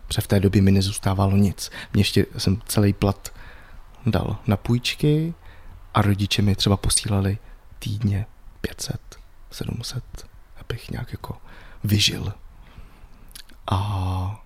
Protože 0.08 0.22
v 0.22 0.28
té 0.28 0.40
době 0.40 0.62
mi 0.62 0.72
nezůstávalo 0.72 1.38
nic. 1.38 1.72
Mě 1.94 2.02
ještě 2.02 2.26
jsem 2.38 2.62
celý 2.66 2.94
plat 2.94 3.34
dal 4.06 4.38
na 4.48 4.58
půjčky 4.58 5.34
a 5.94 6.02
rodiče 6.02 6.42
mi 6.42 6.56
třeba 6.56 6.78
posílali 6.78 7.38
týdně 7.80 8.26
500, 8.62 9.02
700, 9.52 10.04
abych 10.70 10.92
nějak 10.92 11.12
jako 11.12 11.38
vyžil. 11.84 12.34
A 13.72 14.42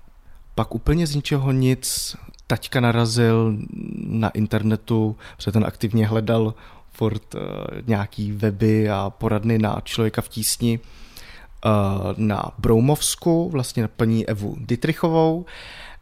pak 0.55 0.75
úplně 0.75 1.07
z 1.07 1.15
ničeho 1.15 1.51
nic 1.51 2.15
taťka 2.47 2.79
narazil 2.79 3.57
na 3.95 4.29
internetu, 4.29 5.17
protože 5.35 5.51
ten 5.51 5.65
aktivně 5.65 6.07
hledal 6.07 6.53
furt 6.91 7.35
uh, 7.35 7.41
nějaký 7.87 8.31
weby 8.31 8.89
a 8.89 9.09
poradny 9.09 9.57
na 9.57 9.81
člověka 9.83 10.21
v 10.21 10.27
tísni 10.27 10.79
uh, 10.79 11.71
na 12.17 12.51
Broumovsku, 12.57 13.49
vlastně 13.49 13.83
na 13.83 13.87
paní 13.87 14.27
Evu 14.27 14.55
Dietrichovou. 14.59 15.45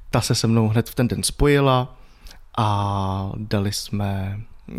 Ta 0.09 0.21
se 0.21 0.35
se 0.35 0.47
mnou 0.47 0.67
hned 0.67 0.89
v 0.89 0.95
ten 0.95 1.07
den 1.07 1.23
spojila 1.23 1.95
a 2.57 3.31
dali 3.35 3.73
jsme 3.73 4.39
uh, 4.67 4.77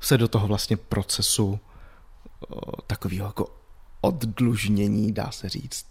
se 0.00 0.18
do 0.18 0.28
toho 0.28 0.46
vlastně 0.46 0.76
procesu 0.76 1.60
takového 2.86 3.26
jako 3.26 3.61
oddlužnění, 4.02 5.12
dá 5.12 5.30
se 5.30 5.48
říct. 5.48 5.86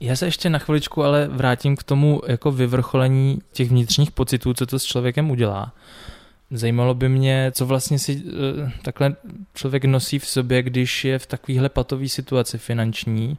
Já 0.00 0.16
se 0.16 0.26
ještě 0.26 0.50
na 0.50 0.58
chviličku 0.58 1.04
ale 1.04 1.28
vrátím 1.28 1.76
k 1.76 1.82
tomu 1.82 2.20
jako 2.28 2.52
vyvrcholení 2.52 3.38
těch 3.52 3.70
vnitřních 3.70 4.10
pocitů, 4.10 4.54
co 4.54 4.66
to 4.66 4.78
s 4.78 4.84
člověkem 4.84 5.30
udělá. 5.30 5.72
Zajímalo 6.50 6.94
by 6.94 7.08
mě, 7.08 7.52
co 7.54 7.66
vlastně 7.66 7.98
si 7.98 8.22
eh, 8.26 8.72
takhle 8.82 9.16
člověk 9.54 9.84
nosí 9.84 10.18
v 10.18 10.26
sobě, 10.26 10.62
když 10.62 11.04
je 11.04 11.18
v 11.18 11.26
takovéhle 11.26 11.68
patové 11.68 12.08
situaci 12.08 12.58
finanční. 12.58 13.38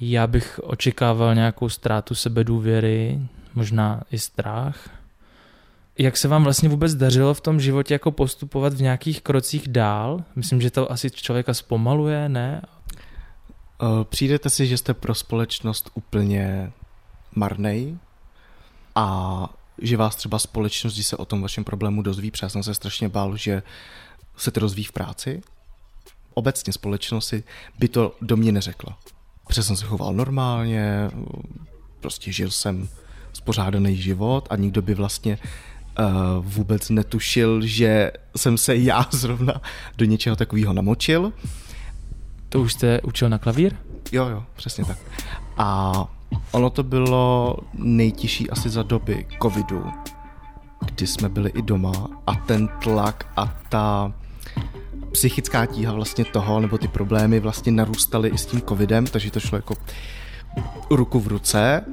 Já 0.00 0.26
bych 0.26 0.60
očekával 0.62 1.34
nějakou 1.34 1.68
ztrátu 1.68 2.14
sebedůvěry, 2.14 3.20
možná 3.54 4.02
i 4.10 4.18
strach. 4.18 4.88
Jak 5.98 6.16
se 6.16 6.28
vám 6.28 6.44
vlastně 6.44 6.68
vůbec 6.68 6.94
dařilo 6.94 7.34
v 7.34 7.40
tom 7.40 7.60
životě 7.60 7.94
jako 7.94 8.10
postupovat 8.10 8.74
v 8.74 8.82
nějakých 8.82 9.22
krocích 9.22 9.68
dál? 9.68 10.24
Myslím, 10.36 10.60
že 10.60 10.70
to 10.70 10.92
asi 10.92 11.10
člověka 11.10 11.54
zpomaluje, 11.54 12.28
ne? 12.28 12.62
Eh, 13.82 14.04
přijdete 14.04 14.50
si, 14.50 14.66
že 14.66 14.78
jste 14.78 14.94
pro 14.94 15.14
společnost 15.14 15.90
úplně 15.94 16.72
marnej 17.34 17.98
a 18.94 19.48
že 19.78 19.96
vás 19.96 20.16
třeba 20.16 20.38
společnost, 20.38 20.94
když 20.94 21.06
se 21.06 21.16
o 21.16 21.24
tom 21.24 21.42
vašem 21.42 21.64
problému 21.64 22.02
dozví, 22.02 22.30
protože 22.30 22.48
jsem 22.48 22.62
se 22.62 22.74
strašně 22.74 23.08
bál, 23.08 23.36
že 23.36 23.62
se 24.36 24.50
to 24.50 24.60
rozvíjí 24.60 24.84
v 24.84 24.92
práci. 24.92 25.42
Obecně 26.34 26.72
společnost 26.72 27.26
si 27.26 27.44
by 27.78 27.88
to 27.88 28.16
do 28.20 28.36
mě 28.36 28.52
neřekla. 28.52 28.98
Protože 29.46 29.62
jsem 29.62 29.76
se 29.76 29.84
choval 29.84 30.14
normálně, 30.14 31.10
prostě 32.00 32.32
žil 32.32 32.50
jsem 32.50 32.88
spořádaný 33.32 33.96
život 33.96 34.46
a 34.50 34.56
nikdo 34.56 34.82
by 34.82 34.94
vlastně 34.94 35.38
uh, 35.98 36.46
vůbec 36.46 36.90
netušil, 36.90 37.60
že 37.66 38.12
jsem 38.36 38.58
se 38.58 38.76
já 38.76 39.06
zrovna 39.10 39.60
do 39.96 40.04
něčeho 40.04 40.36
takového 40.36 40.72
namočil. 40.72 41.32
To 42.48 42.60
už 42.60 42.72
jste 42.72 43.00
učil 43.00 43.28
na 43.28 43.38
klavír? 43.38 43.76
Jo, 44.12 44.28
jo, 44.28 44.44
přesně 44.56 44.84
tak. 44.84 44.98
A 45.56 45.92
ono 46.50 46.70
to 46.70 46.82
bylo 46.82 47.56
nejtěžší 47.74 48.50
asi 48.50 48.70
za 48.70 48.82
doby 48.82 49.26
covidu, 49.42 49.84
kdy 50.84 51.06
jsme 51.06 51.28
byli 51.28 51.50
i 51.50 51.62
doma 51.62 51.92
a 52.26 52.34
ten 52.34 52.68
tlak 52.68 53.26
a 53.36 53.60
ta 53.68 54.12
psychická 55.12 55.66
tíha 55.66 55.92
vlastně 55.92 56.24
toho, 56.24 56.60
nebo 56.60 56.78
ty 56.78 56.88
problémy 56.88 57.40
vlastně 57.40 57.72
narůstaly 57.72 58.28
i 58.28 58.38
s 58.38 58.46
tím 58.46 58.60
covidem, 58.60 59.06
takže 59.06 59.30
to 59.30 59.40
šlo 59.40 59.58
jako 59.58 59.74
ruku 60.90 61.20
v 61.20 61.26
ruce. 61.26 61.84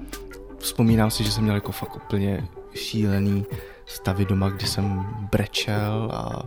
Vzpomínám 0.60 1.12
si, 1.12 1.24
že 1.24 1.32
jsem 1.32 1.44
měl 1.44 1.56
jako 1.56 1.72
fakt 1.72 1.96
úplně 1.96 2.48
šílený 2.74 3.46
stavy 3.90 4.26
doma, 4.26 4.50
kdy 4.50 4.68
jsem 4.68 5.08
brečel 5.32 6.12
a 6.14 6.44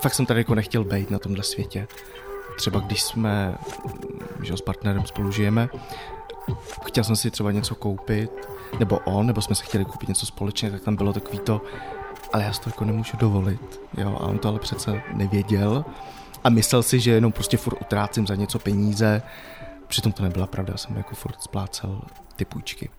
fakt 0.00 0.14
jsem 0.14 0.26
tady 0.26 0.40
jako 0.40 0.54
nechtěl 0.54 0.84
být 0.84 1.10
na 1.10 1.18
tomhle 1.18 1.42
světě. 1.42 1.88
Třeba 2.56 2.80
když 2.80 3.02
jsme, 3.02 3.54
že 4.42 4.56
s 4.56 4.60
partnerem 4.60 5.06
spolu 5.06 5.32
žijeme, 5.32 5.68
chtěl 6.86 7.04
jsem 7.04 7.16
si 7.16 7.30
třeba 7.30 7.52
něco 7.52 7.74
koupit, 7.74 8.30
nebo 8.78 8.98
on, 8.98 9.26
nebo 9.26 9.42
jsme 9.42 9.54
se 9.54 9.64
chtěli 9.64 9.84
koupit 9.84 10.08
něco 10.08 10.26
společně, 10.26 10.70
tak 10.70 10.82
tam 10.82 10.96
bylo 10.96 11.12
takový 11.12 11.38
to, 11.38 11.60
ale 12.32 12.44
já 12.44 12.52
si 12.52 12.60
to 12.60 12.68
jako 12.68 12.84
nemůžu 12.84 13.16
dovolit, 13.16 13.80
jo, 13.96 14.16
a 14.20 14.20
on 14.20 14.38
to 14.38 14.48
ale 14.48 14.58
přece 14.58 15.02
nevěděl 15.12 15.84
a 16.44 16.48
myslel 16.48 16.82
si, 16.82 17.00
že 17.00 17.10
jenom 17.10 17.32
prostě 17.32 17.56
furt 17.56 17.82
utrácím 17.82 18.26
za 18.26 18.34
něco 18.34 18.58
peníze, 18.58 19.22
přitom 19.86 20.12
to 20.12 20.22
nebyla 20.22 20.46
pravda, 20.46 20.72
já 20.72 20.78
jsem 20.78 20.96
jako 20.96 21.14
furt 21.14 21.42
splácel 21.42 22.00
ty 22.36 22.44
půjčky. 22.44 22.90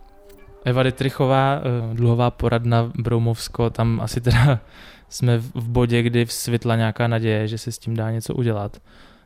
Eva 0.65 0.83
Dytrichová, 0.83 1.61
eh, 1.61 1.95
dluhová 1.95 2.31
poradna 2.31 2.91
Broumovsko, 2.95 3.69
tam 3.69 4.01
asi 4.01 4.21
teda 4.21 4.59
jsme 5.09 5.37
v 5.37 5.69
bodě, 5.69 6.01
kdy 6.01 6.25
světla 6.29 6.75
nějaká 6.75 7.07
naděje, 7.07 7.47
že 7.47 7.57
se 7.57 7.71
s 7.71 7.77
tím 7.77 7.95
dá 7.95 8.11
něco 8.11 8.33
udělat. 8.33 8.81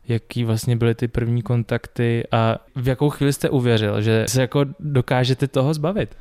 Jaký 0.07 0.43
vlastně 0.43 0.75
byly 0.75 0.95
ty 0.95 1.07
první 1.07 1.41
kontakty 1.41 2.23
a 2.31 2.57
v 2.75 2.87
jakou 2.87 3.09
chvíli 3.09 3.33
jste 3.33 3.49
uvěřil, 3.49 4.01
že 4.01 4.25
se 4.27 4.41
jako 4.41 4.65
dokážete 4.79 5.47
toho 5.47 5.73
zbavit? 5.73 6.15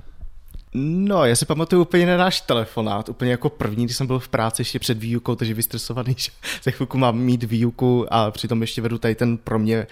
No, 0.75 1.25
já 1.25 1.37
si 1.37 1.47
pamatuju 1.47 1.83
úplně 1.83 2.07
na 2.07 2.17
náš 2.17 2.41
telefonát, 2.41 3.09
úplně 3.09 3.31
jako 3.31 3.51
první, 3.51 3.85
když 3.85 3.97
jsem 3.97 4.07
byl 4.07 4.19
v 4.19 4.29
práci 4.29 4.61
ještě 4.61 4.79
před 4.79 4.99
výukou, 4.99 5.35
takže 5.35 5.55
vystresovaný, 5.55 6.15
že 6.19 6.31
za 6.63 6.71
chvilku 6.71 6.99
mám 6.99 7.19
mít 7.19 7.43
výuku 7.43 8.07
a 8.11 8.31
přitom 8.31 8.61
ještě 8.61 8.83
vedu 8.83 8.99
tady 8.99 9.15
ten 9.15 9.39
pro 9.39 9.59
mě 9.59 9.87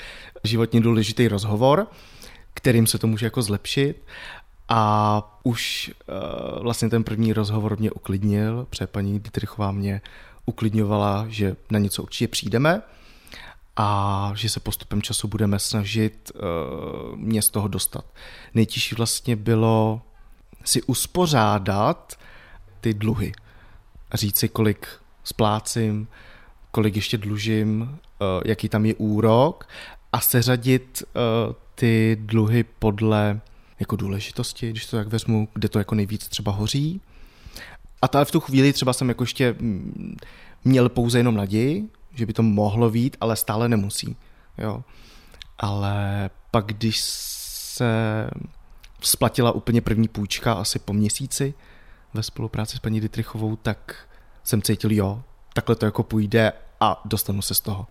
životně 0.44 0.80
důležitý 0.80 1.28
rozhovor, 1.28 1.86
kterým 2.54 2.86
se 2.86 2.98
to 2.98 3.06
může 3.06 3.26
jako 3.26 3.42
zlepšit. 3.42 4.02
A 4.72 5.40
už 5.42 5.90
uh, 6.08 6.62
vlastně 6.62 6.88
ten 6.88 7.04
první 7.04 7.32
rozhovor 7.32 7.78
mě 7.78 7.90
uklidnil, 7.90 8.66
protože 8.70 8.86
paní 8.86 9.20
Dietrichová 9.20 9.72
mě 9.72 10.00
uklidňovala, 10.46 11.26
že 11.28 11.56
na 11.70 11.78
něco 11.78 12.02
určitě 12.02 12.28
přijdeme 12.28 12.82
a 13.76 14.32
že 14.34 14.48
se 14.48 14.60
postupem 14.60 15.02
času 15.02 15.28
budeme 15.28 15.58
snažit 15.58 16.32
uh, 16.34 17.16
mě 17.16 17.42
z 17.42 17.48
toho 17.48 17.68
dostat. 17.68 18.04
Nejtěžší 18.54 18.94
vlastně 18.94 19.36
bylo 19.36 20.02
si 20.64 20.82
uspořádat 20.82 22.18
ty 22.80 22.94
dluhy 22.94 23.32
říct 24.14 24.38
si, 24.38 24.48
kolik 24.48 24.88
splácím, 25.24 26.08
kolik 26.70 26.96
ještě 26.96 27.18
dlužím, 27.18 27.80
uh, 27.82 28.42
jaký 28.44 28.68
tam 28.68 28.86
je 28.86 28.94
úrok 28.94 29.68
a 30.12 30.20
seřadit 30.20 31.02
uh, 31.02 31.54
ty 31.74 32.16
dluhy 32.20 32.64
podle 32.64 33.40
jako 33.80 33.96
důležitosti, 33.96 34.70
když 34.70 34.86
to 34.86 34.96
tak 34.96 35.08
vezmu, 35.08 35.48
kde 35.54 35.68
to 35.68 35.78
jako 35.78 35.94
nejvíc 35.94 36.28
třeba 36.28 36.52
hoří. 36.52 37.00
A 38.02 38.08
tady 38.08 38.24
v 38.24 38.30
tu 38.30 38.40
chvíli 38.40 38.72
třeba 38.72 38.92
jsem 38.92 39.08
jako 39.08 39.22
ještě 39.22 39.54
mm, 39.58 40.16
měl 40.64 40.88
pouze 40.88 41.18
jenom 41.18 41.34
naději, 41.34 41.88
že 42.14 42.26
by 42.26 42.32
to 42.32 42.42
mohlo 42.42 42.90
vít, 42.90 43.16
ale 43.20 43.36
stále 43.36 43.68
nemusí. 43.68 44.16
Jo. 44.58 44.84
Ale 45.58 46.30
pak, 46.50 46.66
když 46.66 47.00
se 47.00 48.30
splatila 49.00 49.52
úplně 49.52 49.80
první 49.80 50.08
půjčka 50.08 50.52
asi 50.52 50.78
po 50.78 50.92
měsíci 50.92 51.54
ve 52.14 52.22
spolupráci 52.22 52.76
s 52.76 52.80
paní 52.80 53.00
Dietrichovou, 53.00 53.56
tak 53.56 54.08
jsem 54.44 54.62
cítil, 54.62 54.92
jo, 54.92 55.22
takhle 55.54 55.76
to 55.76 55.84
jako 55.84 56.02
půjde 56.02 56.52
a 56.80 57.02
dostanu 57.04 57.42
se 57.42 57.54
z 57.54 57.60
toho. 57.60 57.86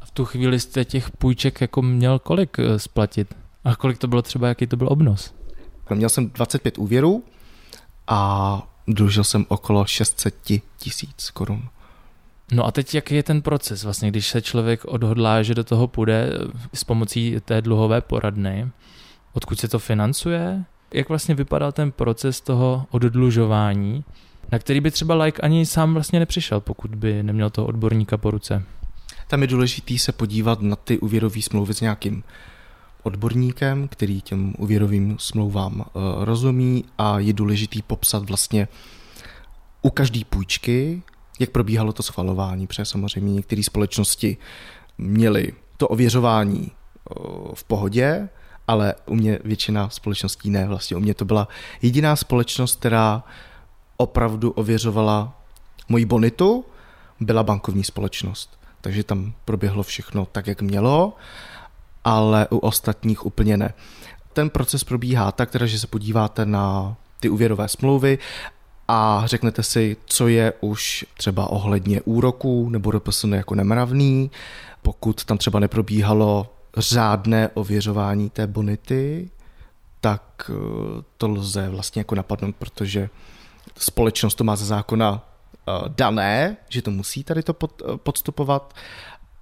A 0.00 0.06
v 0.06 0.10
tu 0.10 0.24
chvíli 0.24 0.60
jste 0.60 0.84
těch 0.84 1.10
půjček 1.10 1.60
jako 1.60 1.82
měl 1.82 2.18
kolik 2.18 2.58
eh, 2.58 2.78
splatit? 2.78 3.34
A 3.68 3.76
kolik 3.76 3.98
to 3.98 4.06
bylo 4.08 4.22
třeba, 4.22 4.48
jaký 4.48 4.66
to 4.66 4.76
byl 4.76 4.88
obnos? 4.90 5.34
Měl 5.94 6.08
jsem 6.08 6.30
25 6.30 6.78
úvěrů 6.78 7.24
a 8.06 8.62
dlužil 8.86 9.24
jsem 9.24 9.46
okolo 9.48 9.84
600 9.84 10.34
tisíc 10.78 11.30
korun. 11.30 11.68
No 12.52 12.66
a 12.66 12.72
teď 12.72 12.94
jaký 12.94 13.14
je 13.14 13.22
ten 13.22 13.42
proces 13.42 13.84
vlastně, 13.84 14.10
když 14.10 14.28
se 14.28 14.42
člověk 14.42 14.84
odhodlá, 14.84 15.42
že 15.42 15.54
do 15.54 15.64
toho 15.64 15.88
půjde 15.88 16.30
eh, 16.32 16.76
s 16.76 16.84
pomocí 16.84 17.36
té 17.44 17.62
dluhové 17.62 18.00
poradny, 18.00 18.68
odkud 19.32 19.58
se 19.58 19.68
to 19.68 19.78
financuje, 19.78 20.64
jak 20.94 21.08
vlastně 21.08 21.34
vypadal 21.34 21.72
ten 21.72 21.92
proces 21.92 22.40
toho 22.40 22.86
oddlužování, 22.90 24.04
na 24.52 24.58
který 24.58 24.80
by 24.80 24.90
třeba 24.90 25.14
like 25.14 25.42
ani 25.42 25.66
sám 25.66 25.94
vlastně 25.94 26.18
nepřišel, 26.18 26.60
pokud 26.60 26.94
by 26.94 27.22
neměl 27.22 27.50
toho 27.50 27.66
odborníka 27.66 28.16
po 28.16 28.30
ruce. 28.30 28.62
Tam 29.26 29.42
je 29.42 29.48
důležité 29.48 29.98
se 29.98 30.12
podívat 30.12 30.62
na 30.62 30.76
ty 30.76 30.98
úvěrové 30.98 31.42
smlouvy 31.42 31.74
s 31.74 31.80
nějakým 31.80 32.22
odborníkem, 33.02 33.88
který 33.88 34.20
těm 34.20 34.54
úvěrovým 34.58 35.16
smlouvám 35.18 35.84
eh, 35.86 35.90
rozumí 36.24 36.84
a 36.98 37.18
je 37.18 37.32
důležitý 37.32 37.82
popsat 37.82 38.22
vlastně 38.22 38.68
u 39.82 39.90
každé 39.90 40.20
půjčky, 40.30 41.02
jak 41.38 41.50
probíhalo 41.50 41.92
to 41.92 42.02
schvalování, 42.02 42.66
protože 42.66 42.84
samozřejmě 42.84 43.34
některé 43.34 43.62
společnosti 43.62 44.36
měly 44.98 45.52
to 45.76 45.88
ověřování 45.88 46.70
eh, 46.70 47.14
v 47.54 47.64
pohodě, 47.64 48.28
ale 48.68 48.94
u 49.06 49.14
mě 49.14 49.38
většina 49.44 49.88
společností 49.88 50.50
ne. 50.50 50.66
Vlastně 50.66 50.96
u 50.96 51.00
mě 51.00 51.14
to 51.14 51.24
byla 51.24 51.48
jediná 51.82 52.16
společnost, 52.16 52.78
která 52.78 53.22
opravdu 53.96 54.50
ověřovala 54.50 55.42
moji 55.88 56.04
bonitu, 56.04 56.64
byla 57.20 57.42
bankovní 57.42 57.84
společnost. 57.84 58.58
Takže 58.80 59.04
tam 59.04 59.32
proběhlo 59.44 59.82
všechno 59.82 60.26
tak, 60.32 60.46
jak 60.46 60.62
mělo 60.62 61.16
ale 62.08 62.48
u 62.50 62.58
ostatních 62.58 63.26
úplně 63.26 63.56
ne. 63.56 63.74
Ten 64.32 64.50
proces 64.50 64.84
probíhá 64.84 65.32
tak, 65.32 65.50
teda, 65.50 65.66
že 65.66 65.78
se 65.78 65.86
podíváte 65.86 66.46
na 66.46 66.96
ty 67.20 67.28
úvěrové 67.28 67.68
smlouvy 67.68 68.18
a 68.88 69.22
řeknete 69.26 69.62
si, 69.62 69.96
co 70.06 70.28
je 70.28 70.52
už 70.60 71.04
třeba 71.16 71.50
ohledně 71.50 72.00
úroků 72.00 72.68
nebo 72.68 72.90
RPSN 72.90 73.34
jako 73.34 73.54
nemravný, 73.54 74.30
pokud 74.82 75.24
tam 75.24 75.38
třeba 75.38 75.58
neprobíhalo 75.60 76.54
řádné 76.76 77.48
ověřování 77.54 78.30
té 78.30 78.46
bonity, 78.46 79.30
tak 80.00 80.50
eh, 80.50 80.54
to 81.16 81.28
lze 81.28 81.68
vlastně 81.68 82.00
jako 82.00 82.14
napadnout, 82.14 82.56
protože 82.56 83.10
společnost 83.78 84.34
to 84.34 84.44
má 84.44 84.56
ze 84.56 84.64
zákona 84.64 85.28
eh, 85.68 85.72
dané, 85.88 86.56
že 86.68 86.82
to 86.82 86.90
musí 86.90 87.24
tady 87.24 87.42
to 87.42 87.54
eh, 87.62 87.96
podstupovat 87.96 88.74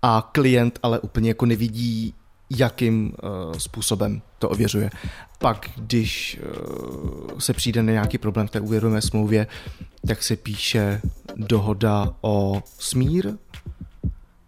a 0.03 0.29
klient 0.33 0.79
ale 0.83 0.99
úplně 0.99 1.31
jako 1.31 1.47
nevidí 1.47 2.15
jakým 2.51 3.13
uh, 3.23 3.59
způsobem 3.59 4.23
to 4.39 4.49
ověřuje. 4.49 4.91
Pak, 5.39 5.71
když 5.77 6.41
uh, 7.31 7.39
se 7.39 7.53
přijde 7.53 7.83
na 7.83 7.93
nějaký 7.93 8.19
problém 8.19 8.47
v 8.47 8.51
té 8.51 8.61
úvěrové 8.61 9.03
smlouvě, 9.03 9.47
tak 10.07 10.23
se 10.23 10.37
píše 10.37 11.01
dohoda 11.37 12.15
o 12.21 12.63
smír. 12.79 13.33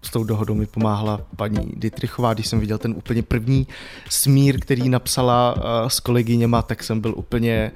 S 0.02 0.10
tou 0.10 0.24
dohodou 0.24 0.54
mi 0.54 0.66
pomáhala 0.66 1.20
paní 1.36 1.72
Dietrichová, 1.76 2.34
když 2.34 2.46
jsem 2.46 2.60
viděl 2.60 2.78
ten 2.78 2.94
úplně 2.96 3.22
první 3.22 3.66
smír, 4.10 4.60
který 4.60 4.88
napsala 4.88 5.54
uh, 5.56 5.88
s 5.88 6.00
kolegyněma, 6.00 6.62
tak 6.62 6.82
jsem 6.82 7.00
byl 7.00 7.14
úplně 7.16 7.72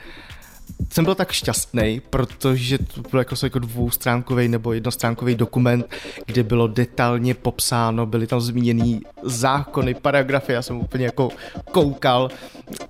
jsem 0.90 1.05
byl 1.05 1.14
tak 1.14 1.33
šťastný, 1.33 2.03
protože 2.11 2.79
to 2.79 3.01
byl 3.11 3.21
jako, 3.21 3.35
jako 3.42 3.59
dvoustránkový 3.59 4.49
nebo 4.49 4.73
jednostránkový 4.73 5.35
dokument, 5.35 5.87
kde 6.27 6.42
bylo 6.42 6.66
detailně 6.66 7.35
popsáno, 7.35 8.07
byly 8.07 8.27
tam 8.27 8.40
zmíněny 8.40 9.01
zákony, 9.23 9.95
paragrafy, 9.95 10.53
já 10.53 10.62
jsem 10.62 10.77
úplně 10.77 11.05
jako 11.05 11.29
koukal 11.71 12.29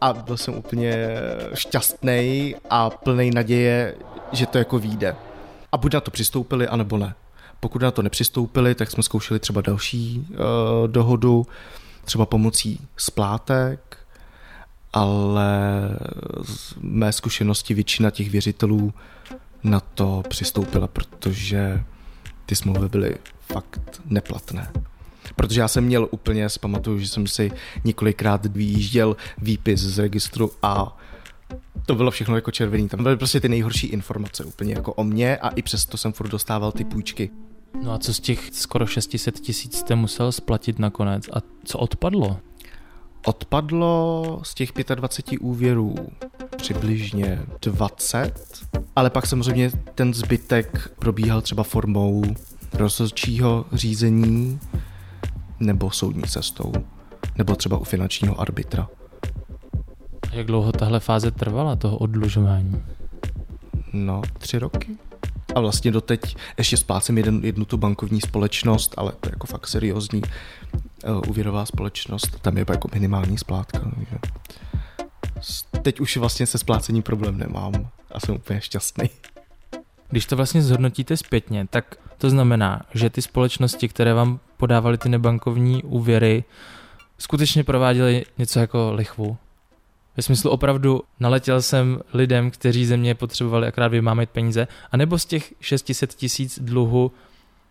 a 0.01 0.13
byl 0.13 0.37
jsem 0.37 0.55
úplně 0.55 1.09
šťastný 1.55 2.55
a 2.71 2.91
plný 2.91 3.31
naděje, 3.31 3.95
že 4.33 4.47
to 4.47 4.59
jako 4.59 4.79
vyjde. 4.79 5.17
A 5.73 5.77
buď 5.77 5.95
na 5.95 6.01
to 6.01 6.11
přistoupili, 6.11 6.69
anebo 6.69 6.99
ne. 6.99 7.15
Pokud 7.61 7.83
na 7.83 7.91
to 7.91 8.03
nepřistoupili, 8.03 8.75
tak 8.75 8.91
jsme 8.91 9.03
zkoušeli 9.03 9.41
třeba 9.41 9.61
další 9.61 10.27
uh, 10.31 10.37
dohodu, 10.89 11.47
třeba 12.05 12.27
pomocí 12.27 12.81
splátek, 12.97 14.02
ale 14.93 15.51
z 16.43 16.75
mé 16.81 17.13
zkušenosti 17.13 17.75
většina 17.75 18.11
těch 18.11 18.31
věřitelů 18.31 18.95
na 19.63 19.81
to 19.81 20.23
přistoupila, 20.29 20.89
protože 20.89 21.83
ty 22.47 22.57
smlouvy 22.57 22.89
byly 22.89 23.17
fakt 23.41 24.03
neplatné. 24.05 24.71
Protože 25.37 25.61
já 25.61 25.69
jsem 25.69 25.85
měl 25.85 26.09
úplně, 26.11 26.49
zpamatuju, 26.49 26.99
že 26.99 27.09
jsem 27.09 27.27
si 27.27 27.53
několikrát 27.85 28.47
vyjížděl 28.47 29.17
výpis 29.39 29.81
z 29.81 29.99
registru 29.99 30.51
a 30.63 30.99
to 31.87 31.95
bylo 31.95 32.11
všechno 32.11 32.35
jako 32.35 32.51
červený. 32.51 32.89
Tam 32.89 33.03
byly 33.03 33.17
prostě 33.17 33.41
ty 33.41 33.49
nejhorší 33.49 33.87
informace 33.87 34.45
úplně 34.45 34.75
jako 34.75 34.93
o 34.93 35.05
mě 35.05 35.37
a 35.37 35.49
i 35.49 35.63
přesto 35.63 35.97
jsem 35.97 36.13
furt 36.13 36.29
dostával 36.29 36.73
ty 36.73 36.85
půjčky. 36.85 37.31
No 37.83 37.93
a 37.93 37.99
co 37.99 38.15
z 38.15 38.21
těch 38.21 38.51
skoro 38.53 38.87
600 38.87 39.41
tisíc 39.41 39.79
jste 39.79 39.95
musel 39.95 40.33
splatit 40.33 40.79
nakonec 40.79 41.29
a 41.29 41.43
co 41.65 41.79
odpadlo? 41.79 42.41
Odpadlo 43.27 44.41
z 44.43 44.55
těch 44.55 44.73
25 44.95 45.39
úvěrů 45.39 45.95
přibližně 46.57 47.43
20, 47.61 48.33
ale 48.97 49.11
pak 49.11 49.27
samozřejmě 49.27 49.71
ten 49.95 50.15
zbytek 50.15 50.93
probíhal 50.99 51.41
třeba 51.41 51.63
formou 51.63 52.23
rozhodčího 52.73 53.65
řízení 53.73 54.61
nebo 55.61 55.91
soudní 55.91 56.23
cestou, 56.23 56.73
nebo 57.39 57.55
třeba 57.57 57.79
u 57.79 57.85
finančního 57.85 58.41
arbitra. 58.41 58.89
Jak 60.33 60.47
dlouho 60.47 60.73
tahle 60.73 61.01
fáze 61.01 61.31
trvala, 61.31 61.77
toho 61.77 61.99
oddlužování? 61.99 62.83
No, 63.93 64.23
tři 64.39 64.59
roky. 64.59 64.97
A 65.55 65.61
vlastně 65.61 65.91
doteď 65.91 66.37
ještě 66.59 66.77
splácím 66.77 67.19
jeden, 67.19 67.41
jednu 67.45 67.65
tu 67.65 67.77
bankovní 67.77 68.21
společnost, 68.21 68.95
ale 68.97 69.13
to 69.21 69.29
je 69.29 69.33
jako 69.33 69.47
fakt 69.47 69.67
seriózní 69.67 70.23
uh, 71.27 71.65
společnost. 71.65 72.41
Tam 72.43 72.57
je 72.57 72.65
jako 72.69 72.89
minimální 72.95 73.39
splátka. 73.39 73.79
Takže 73.79 74.19
teď 75.83 76.01
už 76.01 76.17
vlastně 76.17 76.47
se 76.47 76.59
splácení 76.59 77.03
problém 77.03 77.39
nemám 77.39 77.89
a 78.13 78.21
jsem 78.21 78.35
úplně 78.35 78.61
šťastný. 78.61 79.11
Když 80.11 80.27
to 80.27 80.37
vlastně 80.37 80.63
zhodnotíte 80.63 81.17
zpětně, 81.17 81.67
tak 81.71 81.97
to 82.19 82.31
znamená, 82.31 82.83
že 82.95 83.11
ty 83.11 83.23
společnosti, 83.23 83.89
které 83.89 84.15
vám 84.15 84.41
podávaly 84.57 84.99
ty 84.99 85.09
nebankovní 85.09 85.83
úvěry, 85.83 86.45
skutečně 87.19 87.65
prováděly 87.65 88.25
něco 88.39 88.61
jako 88.61 88.93
lichvu. 88.93 89.37
Ve 90.17 90.23
smyslu 90.23 90.51
opravdu 90.51 91.03
naletěl 91.21 91.63
jsem 91.63 92.01
lidem, 92.15 92.51
kteří 92.51 92.87
ze 92.87 92.97
mě 92.97 93.15
potřebovali 93.15 93.67
akorát 93.67 93.89
vymámit 93.89 94.31
peníze, 94.31 94.69
anebo 94.93 95.19
z 95.19 95.25
těch 95.25 95.55
600 95.61 96.15
tisíc 96.15 96.59
dluhu 96.63 97.13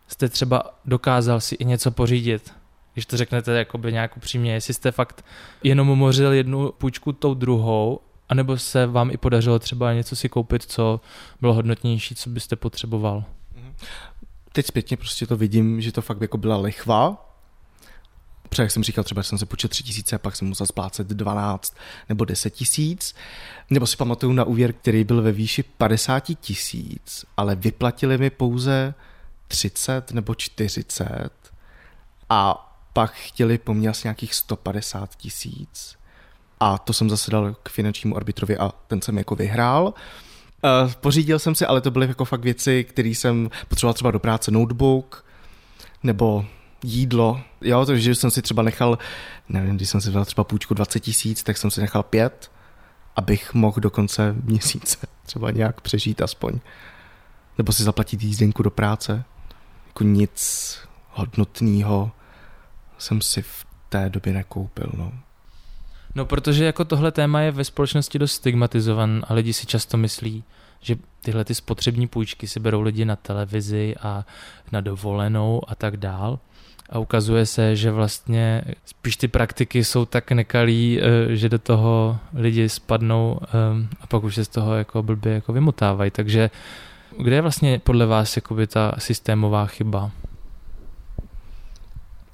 jste 0.07 0.29
třeba 0.29 0.63
dokázal 0.85 1.41
si 1.41 1.55
i 1.55 1.65
něco 1.65 1.91
pořídit. 1.91 2.53
Když 2.93 3.05
to 3.05 3.17
řeknete 3.17 3.57
jakoby 3.57 3.91
nějak 3.91 4.17
upřímně, 4.17 4.53
jestli 4.53 4.73
jste 4.73 4.91
fakt 4.91 5.25
jenom 5.63 5.87
mořil 5.87 6.33
jednu 6.33 6.71
půjčku 6.71 7.11
tou 7.11 7.33
druhou, 7.33 7.99
anebo 8.29 8.57
se 8.57 8.87
vám 8.87 9.11
i 9.11 9.17
podařilo 9.17 9.59
třeba 9.59 9.93
něco 9.93 10.15
si 10.15 10.29
koupit, 10.29 10.63
co 10.63 11.01
bylo 11.41 11.53
hodnotnější, 11.53 12.15
co 12.15 12.29
byste 12.29 12.55
potřeboval. 12.55 13.23
Teď 14.53 14.65
zpětně 14.65 14.97
prostě 14.97 15.27
to 15.27 15.37
vidím, 15.37 15.81
že 15.81 15.91
to 15.91 16.01
fakt 16.01 16.21
jako 16.21 16.37
byla 16.37 16.57
lichva, 16.57 17.30
Protože 18.51 18.63
jak 18.63 18.71
jsem 18.71 18.83
říkal, 18.83 19.03
třeba 19.03 19.23
jsem 19.23 19.37
se 19.37 19.45
počet 19.45 19.67
3 19.67 19.83
tisíce 19.83 20.15
a 20.15 20.19
pak 20.19 20.35
jsem 20.35 20.47
musel 20.47 20.67
splácet 20.67 21.07
12 21.07 21.75
nebo 22.09 22.25
10 22.25 22.49
tisíc. 22.49 23.15
Nebo 23.69 23.87
si 23.87 23.97
pamatuju 23.97 24.33
na 24.33 24.43
úvěr, 24.43 24.73
který 24.73 25.03
byl 25.03 25.21
ve 25.21 25.31
výši 25.31 25.63
50 25.63 26.23
tisíc, 26.41 27.25
ale 27.37 27.55
vyplatili 27.55 28.17
mi 28.17 28.29
pouze 28.29 28.93
30 29.47 30.11
nebo 30.11 30.35
40 30.35 31.29
a 32.29 32.71
pak 32.93 33.13
chtěli 33.13 33.57
po 33.57 33.73
mně 33.73 33.89
asi 33.89 34.07
nějakých 34.07 34.33
150 34.33 35.15
tisíc. 35.15 35.95
A 36.59 36.77
to 36.77 36.93
jsem 36.93 37.09
zase 37.09 37.31
dal 37.31 37.55
k 37.63 37.69
finančnímu 37.69 38.17
arbitrovi 38.17 38.57
a 38.57 38.71
ten 38.87 39.01
jsem 39.01 39.17
jako 39.17 39.35
vyhrál. 39.35 39.85
Uh, 39.85 40.91
pořídil 40.93 41.39
jsem 41.39 41.55
si, 41.55 41.65
ale 41.65 41.81
to 41.81 41.91
byly 41.91 42.07
jako 42.07 42.25
fakt 42.25 42.43
věci, 42.43 42.83
které 42.83 43.09
jsem 43.09 43.49
potřeboval 43.67 43.93
třeba 43.93 44.11
do 44.11 44.19
práce 44.19 44.51
notebook, 44.51 45.25
nebo 46.03 46.45
jídlo. 46.83 47.41
Jo, 47.61 47.85
takže 47.85 48.15
jsem 48.15 48.31
si 48.31 48.41
třeba 48.41 48.63
nechal, 48.63 48.97
nevím, 49.49 49.75
když 49.75 49.89
jsem 49.89 50.01
si 50.01 50.09
vzal 50.09 50.25
třeba 50.25 50.43
půjčku 50.43 50.73
20 50.73 50.99
tisíc, 50.99 51.43
tak 51.43 51.57
jsem 51.57 51.71
si 51.71 51.81
nechal 51.81 52.03
pět, 52.03 52.51
abych 53.15 53.53
mohl 53.53 53.81
do 53.81 53.89
konce 53.89 54.35
měsíce 54.43 54.97
třeba 55.25 55.51
nějak 55.51 55.81
přežít 55.81 56.21
aspoň. 56.21 56.59
Nebo 57.57 57.73
si 57.73 57.83
zaplatit 57.83 58.23
jízdenku 58.23 58.63
do 58.63 58.71
práce. 58.71 59.23
Jako 59.87 60.03
nic 60.03 60.77
hodnotného 61.09 62.11
jsem 62.97 63.21
si 63.21 63.41
v 63.41 63.65
té 63.89 64.09
době 64.09 64.33
nekoupil, 64.33 64.91
no. 64.97 65.11
No, 66.15 66.25
protože 66.25 66.65
jako 66.65 66.85
tohle 66.85 67.11
téma 67.11 67.41
je 67.41 67.51
ve 67.51 67.63
společnosti 67.63 68.19
dost 68.19 68.31
stigmatizovan 68.31 69.23
a 69.27 69.33
lidi 69.33 69.53
si 69.53 69.65
často 69.65 69.97
myslí, 69.97 70.43
že 70.81 70.95
tyhle 71.21 71.45
ty 71.45 71.55
spotřební 71.55 72.07
půjčky 72.07 72.47
si 72.47 72.59
berou 72.59 72.81
lidi 72.81 73.05
na 73.05 73.15
televizi 73.15 73.95
a 74.01 74.25
na 74.71 74.81
dovolenou 74.81 75.61
a 75.67 75.75
tak 75.75 75.97
dál 75.97 76.39
a 76.91 76.99
ukazuje 76.99 77.45
se, 77.45 77.75
že 77.75 77.91
vlastně 77.91 78.63
spíš 78.85 79.17
ty 79.17 79.27
praktiky 79.27 79.83
jsou 79.83 80.05
tak 80.05 80.31
nekalý, 80.31 80.99
eh, 81.01 81.35
že 81.35 81.49
do 81.49 81.59
toho 81.59 82.19
lidi 82.33 82.69
spadnou 82.69 83.39
eh, 83.43 83.47
a 84.01 84.07
pak 84.07 84.23
už 84.23 84.35
se 84.35 84.45
z 84.45 84.47
toho 84.47 84.75
jako 84.75 85.03
blbě 85.03 85.33
jako 85.33 85.53
vymotávají. 85.53 86.11
Takže 86.11 86.49
kde 87.17 87.35
je 87.35 87.41
vlastně 87.41 87.79
podle 87.79 88.05
vás 88.05 88.35
jakoby 88.35 88.67
ta 88.67 88.91
systémová 88.97 89.65
chyba? 89.65 90.11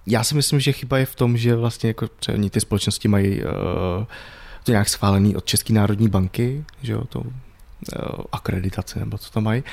Já 0.05 0.23
si 0.23 0.35
myslím, 0.35 0.59
že 0.59 0.71
chyba 0.71 0.97
je 0.97 1.05
v 1.05 1.15
tom, 1.15 1.37
že 1.37 1.55
vlastně 1.55 1.89
jako 1.89 2.07
třeba 2.07 2.49
ty 2.49 2.59
společnosti 2.59 3.07
mají 3.07 3.43
uh, 3.43 3.49
to 4.63 4.71
nějak 4.71 4.89
schválený 4.89 5.35
od 5.35 5.45
České 5.45 5.73
národní 5.73 6.09
banky, 6.09 6.65
že 6.81 6.93
jo, 6.93 7.03
to 7.05 7.19
uh, 7.19 7.27
akreditace 8.31 8.99
nebo 8.99 9.17
co 9.17 9.31
to 9.31 9.41
mají. 9.41 9.63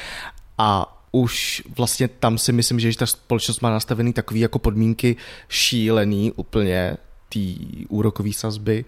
A 0.59 0.97
už 1.15 1.63
vlastně 1.77 2.09
tam 2.09 2.39
si 2.39 2.53
myslím, 2.53 2.81
že 2.81 2.99
ta 2.99 3.07
společnost 3.07 3.61
má 3.61 3.71
nastavený 3.71 4.13
takový 4.13 4.41
jako 4.41 4.59
podmínky 4.59 5.17
šílený 5.49 6.33
úplně 6.33 6.97
té 7.29 7.41
úrokové 7.89 8.33
sazby, 8.33 8.85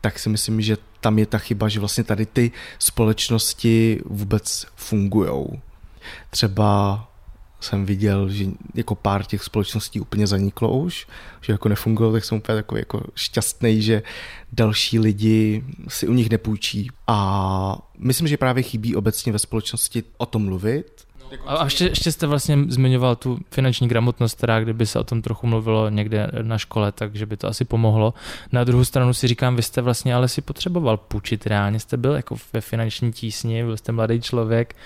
tak 0.00 0.18
si 0.18 0.28
myslím, 0.28 0.60
že 0.60 0.76
tam 1.00 1.18
je 1.18 1.26
ta 1.26 1.38
chyba, 1.38 1.68
že 1.68 1.80
vlastně 1.80 2.04
tady 2.04 2.26
ty 2.26 2.52
společnosti 2.78 4.00
vůbec 4.04 4.66
fungujou. 4.76 5.60
Třeba 6.30 7.00
jsem 7.60 7.86
viděl, 7.86 8.28
že 8.28 8.46
jako 8.74 8.94
pár 8.94 9.24
těch 9.24 9.42
společností 9.42 10.00
úplně 10.00 10.26
zaniklo 10.26 10.78
už, 10.78 11.06
že 11.40 11.52
jako 11.52 11.68
nefungovalo, 11.68 12.12
tak 12.12 12.24
jsem 12.24 12.38
úplně 12.38 12.56
takový 12.56 12.78
jako 12.78 13.02
šťastný, 13.14 13.82
že 13.82 14.02
další 14.52 14.98
lidi 14.98 15.64
si 15.88 16.08
u 16.08 16.12
nich 16.12 16.30
nepůjčí. 16.30 16.90
A 17.06 17.78
myslím, 17.98 18.28
že 18.28 18.36
právě 18.36 18.62
chybí 18.62 18.96
obecně 18.96 19.32
ve 19.32 19.38
společnosti 19.38 20.02
o 20.16 20.26
tom 20.26 20.44
mluvit, 20.44 21.04
a 21.46 21.64
ještě, 21.64 21.84
ještě 21.84 22.12
jste 22.12 22.26
vlastně 22.26 22.58
zmiňoval 22.68 23.16
tu 23.16 23.38
finanční 23.50 23.88
gramotnost, 23.88 24.36
která 24.36 24.60
kdyby 24.60 24.86
se 24.86 24.98
o 24.98 25.04
tom 25.04 25.22
trochu 25.22 25.46
mluvilo 25.46 25.88
někde 25.88 26.30
na 26.42 26.58
škole, 26.58 26.92
takže 26.92 27.26
by 27.26 27.36
to 27.36 27.48
asi 27.48 27.64
pomohlo. 27.64 28.14
Na 28.52 28.64
druhou 28.64 28.84
stranu 28.84 29.14
si 29.14 29.28
říkám, 29.28 29.56
vy 29.56 29.62
jste 29.62 29.80
vlastně 29.80 30.14
ale 30.14 30.28
si 30.28 30.42
potřeboval 30.42 30.96
půjčit 30.96 31.46
reálně, 31.46 31.80
jste 31.80 31.96
byl 31.96 32.12
jako 32.12 32.36
ve 32.52 32.60
finanční 32.60 33.12
tísni, 33.12 33.64
byl 33.64 33.76
jste 33.76 33.92
mladý 33.92 34.20
člověk. 34.20 34.76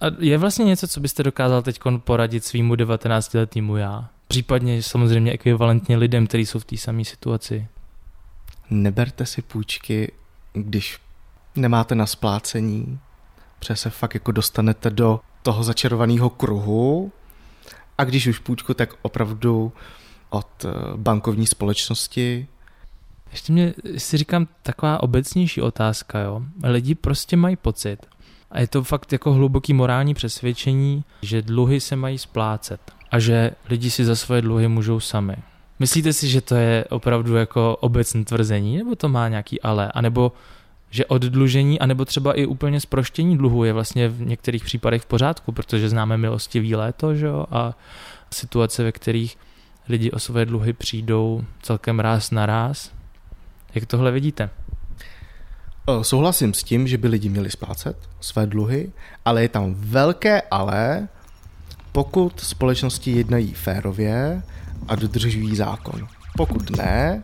A 0.00 0.06
je 0.18 0.38
vlastně 0.38 0.64
něco, 0.64 0.88
co 0.88 1.00
byste 1.00 1.22
dokázal 1.22 1.62
teď 1.62 1.80
poradit 1.98 2.44
svýmu 2.44 2.74
19-letýmu 2.74 3.76
já? 3.76 4.08
Případně 4.28 4.82
samozřejmě 4.82 5.32
ekvivalentně 5.32 5.96
lidem, 5.96 6.26
kteří 6.26 6.46
jsou 6.46 6.58
v 6.58 6.64
té 6.64 6.76
samé 6.76 7.04
situaci. 7.04 7.66
Neberte 8.70 9.26
si 9.26 9.42
půjčky, 9.42 10.12
když 10.52 10.98
nemáte 11.56 11.94
na 11.94 12.06
splácení, 12.06 12.98
protože 13.58 13.76
se 13.76 13.90
fakt 13.90 14.14
jako 14.14 14.32
dostanete 14.32 14.90
do 14.90 15.20
toho 15.44 15.64
začarovaného 15.64 16.30
kruhu 16.30 17.12
a 17.98 18.04
když 18.04 18.26
už 18.26 18.38
půjčku, 18.38 18.74
tak 18.74 18.94
opravdu 19.02 19.72
od 20.30 20.64
eh, 20.64 20.68
bankovní 20.96 21.46
společnosti. 21.46 22.46
Ještě 23.30 23.52
mě 23.52 23.74
si 23.96 24.16
říkám 24.16 24.48
taková 24.62 25.02
obecnější 25.02 25.62
otázka, 25.62 26.20
jo. 26.20 26.42
Lidi 26.62 26.94
prostě 26.94 27.36
mají 27.36 27.56
pocit, 27.56 28.06
a 28.50 28.60
je 28.60 28.66
to 28.66 28.84
fakt 28.84 29.12
jako 29.12 29.32
hluboký 29.32 29.72
morální 29.72 30.14
přesvědčení, 30.14 31.04
že 31.22 31.42
dluhy 31.42 31.80
se 31.80 31.96
mají 31.96 32.18
splácet 32.18 32.80
a 33.10 33.18
že 33.18 33.50
lidi 33.68 33.90
si 33.90 34.04
za 34.04 34.16
svoje 34.16 34.42
dluhy 34.42 34.68
můžou 34.68 35.00
sami. 35.00 35.36
Myslíte 35.78 36.12
si, 36.12 36.28
že 36.28 36.40
to 36.40 36.54
je 36.54 36.84
opravdu 36.90 37.36
jako 37.36 37.76
obecné 37.76 38.24
tvrzení, 38.24 38.78
nebo 38.78 38.94
to 38.94 39.08
má 39.08 39.28
nějaký 39.28 39.60
ale, 39.60 39.92
anebo 39.94 40.32
že 40.94 41.06
oddlužení, 41.06 41.80
anebo 41.80 42.04
třeba 42.04 42.32
i 42.32 42.46
úplně 42.46 42.80
zproštění 42.80 43.38
dluhu 43.38 43.64
je 43.64 43.72
vlastně 43.72 44.08
v 44.08 44.20
některých 44.20 44.64
případech 44.64 45.02
v 45.02 45.06
pořádku, 45.06 45.52
protože 45.52 45.88
známe 45.88 46.16
milostivý 46.16 46.74
léto, 46.74 47.14
že 47.14 47.26
jo, 47.26 47.46
a 47.50 47.74
situace, 48.30 48.84
ve 48.84 48.92
kterých 48.92 49.38
lidi 49.88 50.10
o 50.10 50.18
své 50.18 50.46
dluhy 50.46 50.72
přijdou 50.72 51.44
celkem 51.62 52.00
ráz 52.00 52.30
na 52.30 52.46
ráz. 52.46 52.90
Jak 53.74 53.86
tohle 53.86 54.10
vidíte? 54.10 54.50
Souhlasím 56.02 56.54
s 56.54 56.62
tím, 56.62 56.88
že 56.88 56.98
by 56.98 57.08
lidi 57.08 57.28
měli 57.28 57.50
splácet 57.50 57.96
své 58.20 58.46
dluhy, 58.46 58.92
ale 59.24 59.42
je 59.42 59.48
tam 59.48 59.74
velké 59.74 60.42
ale, 60.50 61.08
pokud 61.92 62.40
společnosti 62.40 63.10
jednají 63.10 63.54
férově 63.54 64.42
a 64.88 64.94
dodržují 64.94 65.56
zákon. 65.56 66.06
Pokud 66.36 66.76
ne, 66.76 67.22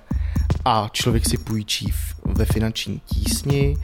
a 0.65 0.89
člověk 0.93 1.29
si 1.29 1.39
půjčí 1.39 1.93
ve 2.25 2.45
finanční 2.45 3.01
tísni, 3.07 3.77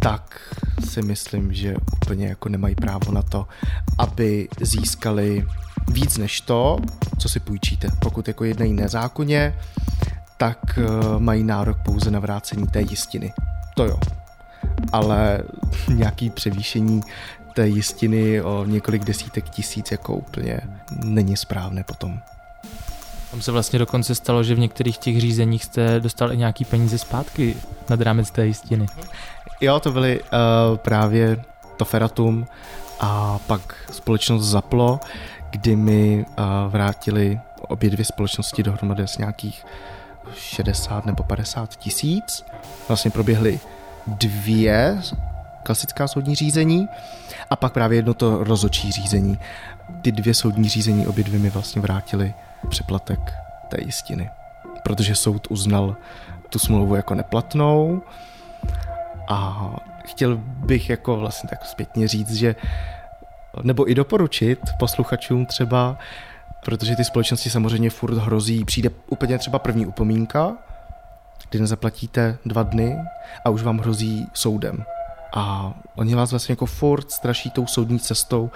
tak 0.00 0.54
si 0.88 1.02
myslím, 1.02 1.54
že 1.54 1.74
úplně 1.92 2.26
jako 2.26 2.48
nemají 2.48 2.74
právo 2.74 3.12
na 3.12 3.22
to, 3.22 3.46
aby 3.98 4.48
získali 4.60 5.46
víc 5.92 6.18
než 6.18 6.40
to, 6.40 6.78
co 7.18 7.28
si 7.28 7.40
půjčíte. 7.40 7.88
Pokud 8.00 8.28
jako 8.28 8.44
jednají 8.44 8.72
nezákonně, 8.72 9.54
tak 10.36 10.78
eh, 10.78 10.82
mají 11.18 11.44
nárok 11.44 11.78
pouze 11.84 12.10
na 12.10 12.20
vrácení 12.20 12.66
té 12.66 12.80
jistiny. 12.80 13.32
To 13.74 13.84
jo. 13.84 14.00
Ale 14.92 15.42
nějaký 15.88 16.30
převýšení 16.30 17.00
té 17.54 17.68
jistiny 17.68 18.42
o 18.42 18.64
několik 18.64 19.04
desítek 19.04 19.50
tisíc 19.50 19.92
jako 19.92 20.14
úplně 20.14 20.60
není 21.04 21.36
správné 21.36 21.84
potom. 21.84 22.20
Tam 23.32 23.42
se 23.42 23.52
vlastně 23.52 23.78
dokonce 23.78 24.14
stalo, 24.14 24.44
že 24.44 24.54
v 24.54 24.58
některých 24.58 24.98
těch 24.98 25.20
řízeních 25.20 25.64
jste 25.64 26.00
dostal 26.00 26.32
i 26.32 26.36
nějaký 26.36 26.64
peníze 26.64 26.98
zpátky 26.98 27.56
nad 27.88 28.00
rámec 28.00 28.30
té 28.30 28.46
jistiny. 28.46 28.86
Jo, 29.60 29.80
to 29.80 29.92
byly 29.92 30.20
uh, 30.20 30.28
právě 30.76 31.44
to 31.76 31.84
Feratum 31.84 32.46
a 33.00 33.38
pak 33.46 33.74
společnost 33.92 34.44
Zaplo, 34.44 35.00
kdy 35.50 35.76
mi 35.76 36.26
vrátili 36.68 37.40
obě 37.68 37.90
dvě 37.90 38.04
společnosti 38.04 38.62
dohromady 38.62 39.08
z 39.08 39.18
nějakých 39.18 39.64
60 40.34 41.06
nebo 41.06 41.22
50 41.22 41.76
tisíc. 41.76 42.44
Vlastně 42.88 43.10
proběhly 43.10 43.60
dvě 44.06 45.00
klasická 45.62 46.08
soudní 46.08 46.34
řízení 46.34 46.88
a 47.50 47.56
pak 47.56 47.72
právě 47.72 47.98
jedno 47.98 48.14
to 48.14 48.44
rozočí 48.44 48.92
řízení. 48.92 49.38
Ty 50.02 50.12
dvě 50.12 50.34
soudní 50.34 50.68
řízení 50.68 51.06
obě 51.06 51.24
dvě 51.24 51.38
mi 51.38 51.50
vlastně 51.50 51.82
vrátili 51.82 52.34
přeplatek 52.68 53.20
té 53.68 53.76
jistiny, 53.80 54.30
protože 54.82 55.14
soud 55.14 55.46
uznal 55.50 55.96
tu 56.48 56.58
smlouvu 56.58 56.94
jako 56.94 57.14
neplatnou 57.14 58.02
a 59.28 59.70
chtěl 60.04 60.36
bych 60.44 60.90
jako 60.90 61.16
vlastně 61.16 61.48
tak 61.48 61.64
zpětně 61.64 62.08
říct, 62.08 62.34
že 62.34 62.56
nebo 63.62 63.90
i 63.90 63.94
doporučit 63.94 64.60
posluchačům 64.78 65.46
třeba, 65.46 65.98
protože 66.64 66.96
ty 66.96 67.04
společnosti 67.04 67.50
samozřejmě 67.50 67.90
furt 67.90 68.14
hrozí, 68.14 68.64
přijde 68.64 68.90
úplně 69.08 69.38
třeba 69.38 69.58
první 69.58 69.86
upomínka, 69.86 70.56
kdy 71.50 71.60
nezaplatíte 71.60 72.38
dva 72.46 72.62
dny 72.62 72.98
a 73.44 73.50
už 73.50 73.62
vám 73.62 73.78
hrozí 73.78 74.28
soudem. 74.34 74.84
A 75.34 75.74
oni 75.96 76.14
vás 76.14 76.30
vlastně 76.30 76.52
jako 76.52 76.66
furt 76.66 77.10
straší 77.10 77.50
tou 77.50 77.66
soudní 77.66 77.98
cestou, 77.98 78.50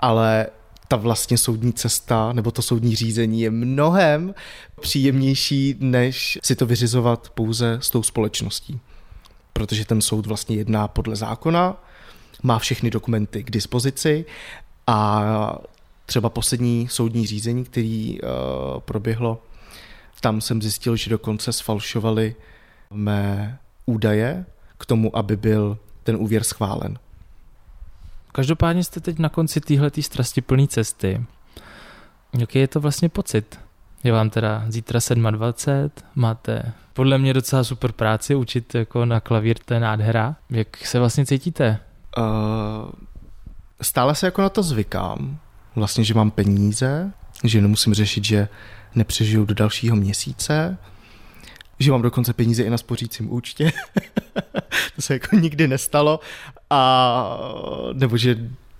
ale 0.00 0.46
ta 0.90 0.96
vlastně 0.96 1.38
soudní 1.38 1.72
cesta 1.72 2.32
nebo 2.32 2.50
to 2.50 2.62
soudní 2.62 2.96
řízení 2.96 3.40
je 3.40 3.50
mnohem 3.50 4.34
příjemnější, 4.80 5.76
než 5.80 6.38
si 6.42 6.56
to 6.56 6.66
vyřizovat 6.66 7.30
pouze 7.30 7.78
s 7.82 7.90
tou 7.90 8.02
společností. 8.02 8.80
Protože 9.52 9.84
ten 9.84 10.00
soud 10.00 10.26
vlastně 10.26 10.56
jedná 10.56 10.88
podle 10.88 11.16
zákona, 11.16 11.84
má 12.42 12.58
všechny 12.58 12.90
dokumenty 12.90 13.44
k 13.44 13.50
dispozici 13.50 14.24
a 14.86 15.58
třeba 16.06 16.28
poslední 16.28 16.88
soudní 16.88 17.26
řízení, 17.26 17.64
který 17.64 18.20
uh, 18.20 18.28
proběhlo, 18.80 19.42
tam 20.20 20.40
jsem 20.40 20.62
zjistil, 20.62 20.96
že 20.96 21.10
dokonce 21.10 21.52
sfalšovali 21.52 22.34
mé 22.90 23.58
údaje 23.86 24.46
k 24.78 24.86
tomu, 24.86 25.16
aby 25.16 25.36
byl 25.36 25.78
ten 26.02 26.16
úvěr 26.16 26.44
schválen. 26.44 26.98
Každopádně 28.32 28.84
jste 28.84 29.00
teď 29.00 29.18
na 29.18 29.28
konci 29.28 29.60
téhletý 29.60 30.02
strastiplný 30.02 30.68
cesty. 30.68 31.24
Jaký 32.38 32.58
je 32.58 32.68
to 32.68 32.80
vlastně 32.80 33.08
pocit? 33.08 33.60
Je 34.04 34.12
vám 34.12 34.30
teda 34.30 34.64
zítra 34.68 35.00
27, 35.30 35.90
máte 36.14 36.72
podle 36.92 37.18
mě 37.18 37.34
docela 37.34 37.64
super 37.64 37.92
práci, 37.92 38.34
učit 38.34 38.74
jako 38.74 39.04
na 39.04 39.20
klavír, 39.20 39.58
to 39.64 39.74
je 39.74 39.80
nádhera. 39.80 40.36
Jak 40.50 40.76
se 40.76 40.98
vlastně 40.98 41.26
cítíte? 41.26 41.78
Uh, 42.18 42.24
stále 43.82 44.14
se 44.14 44.26
jako 44.26 44.42
na 44.42 44.48
to 44.48 44.62
zvykám. 44.62 45.38
Vlastně, 45.76 46.04
že 46.04 46.14
mám 46.14 46.30
peníze, 46.30 47.12
že 47.44 47.60
nemusím 47.60 47.94
řešit, 47.94 48.24
že 48.24 48.48
nepřežiju 48.94 49.44
do 49.44 49.54
dalšího 49.54 49.96
měsíce, 49.96 50.78
že 51.80 51.90
mám 51.90 52.02
dokonce 52.02 52.32
peníze 52.32 52.62
i 52.62 52.70
na 52.70 52.78
spořícím 52.78 53.32
účtě. 53.32 53.72
to 54.96 55.02
se 55.02 55.12
jako 55.12 55.36
nikdy 55.36 55.68
nestalo. 55.68 56.20
A 56.70 57.38
nebo 57.92 58.16
že 58.16 58.36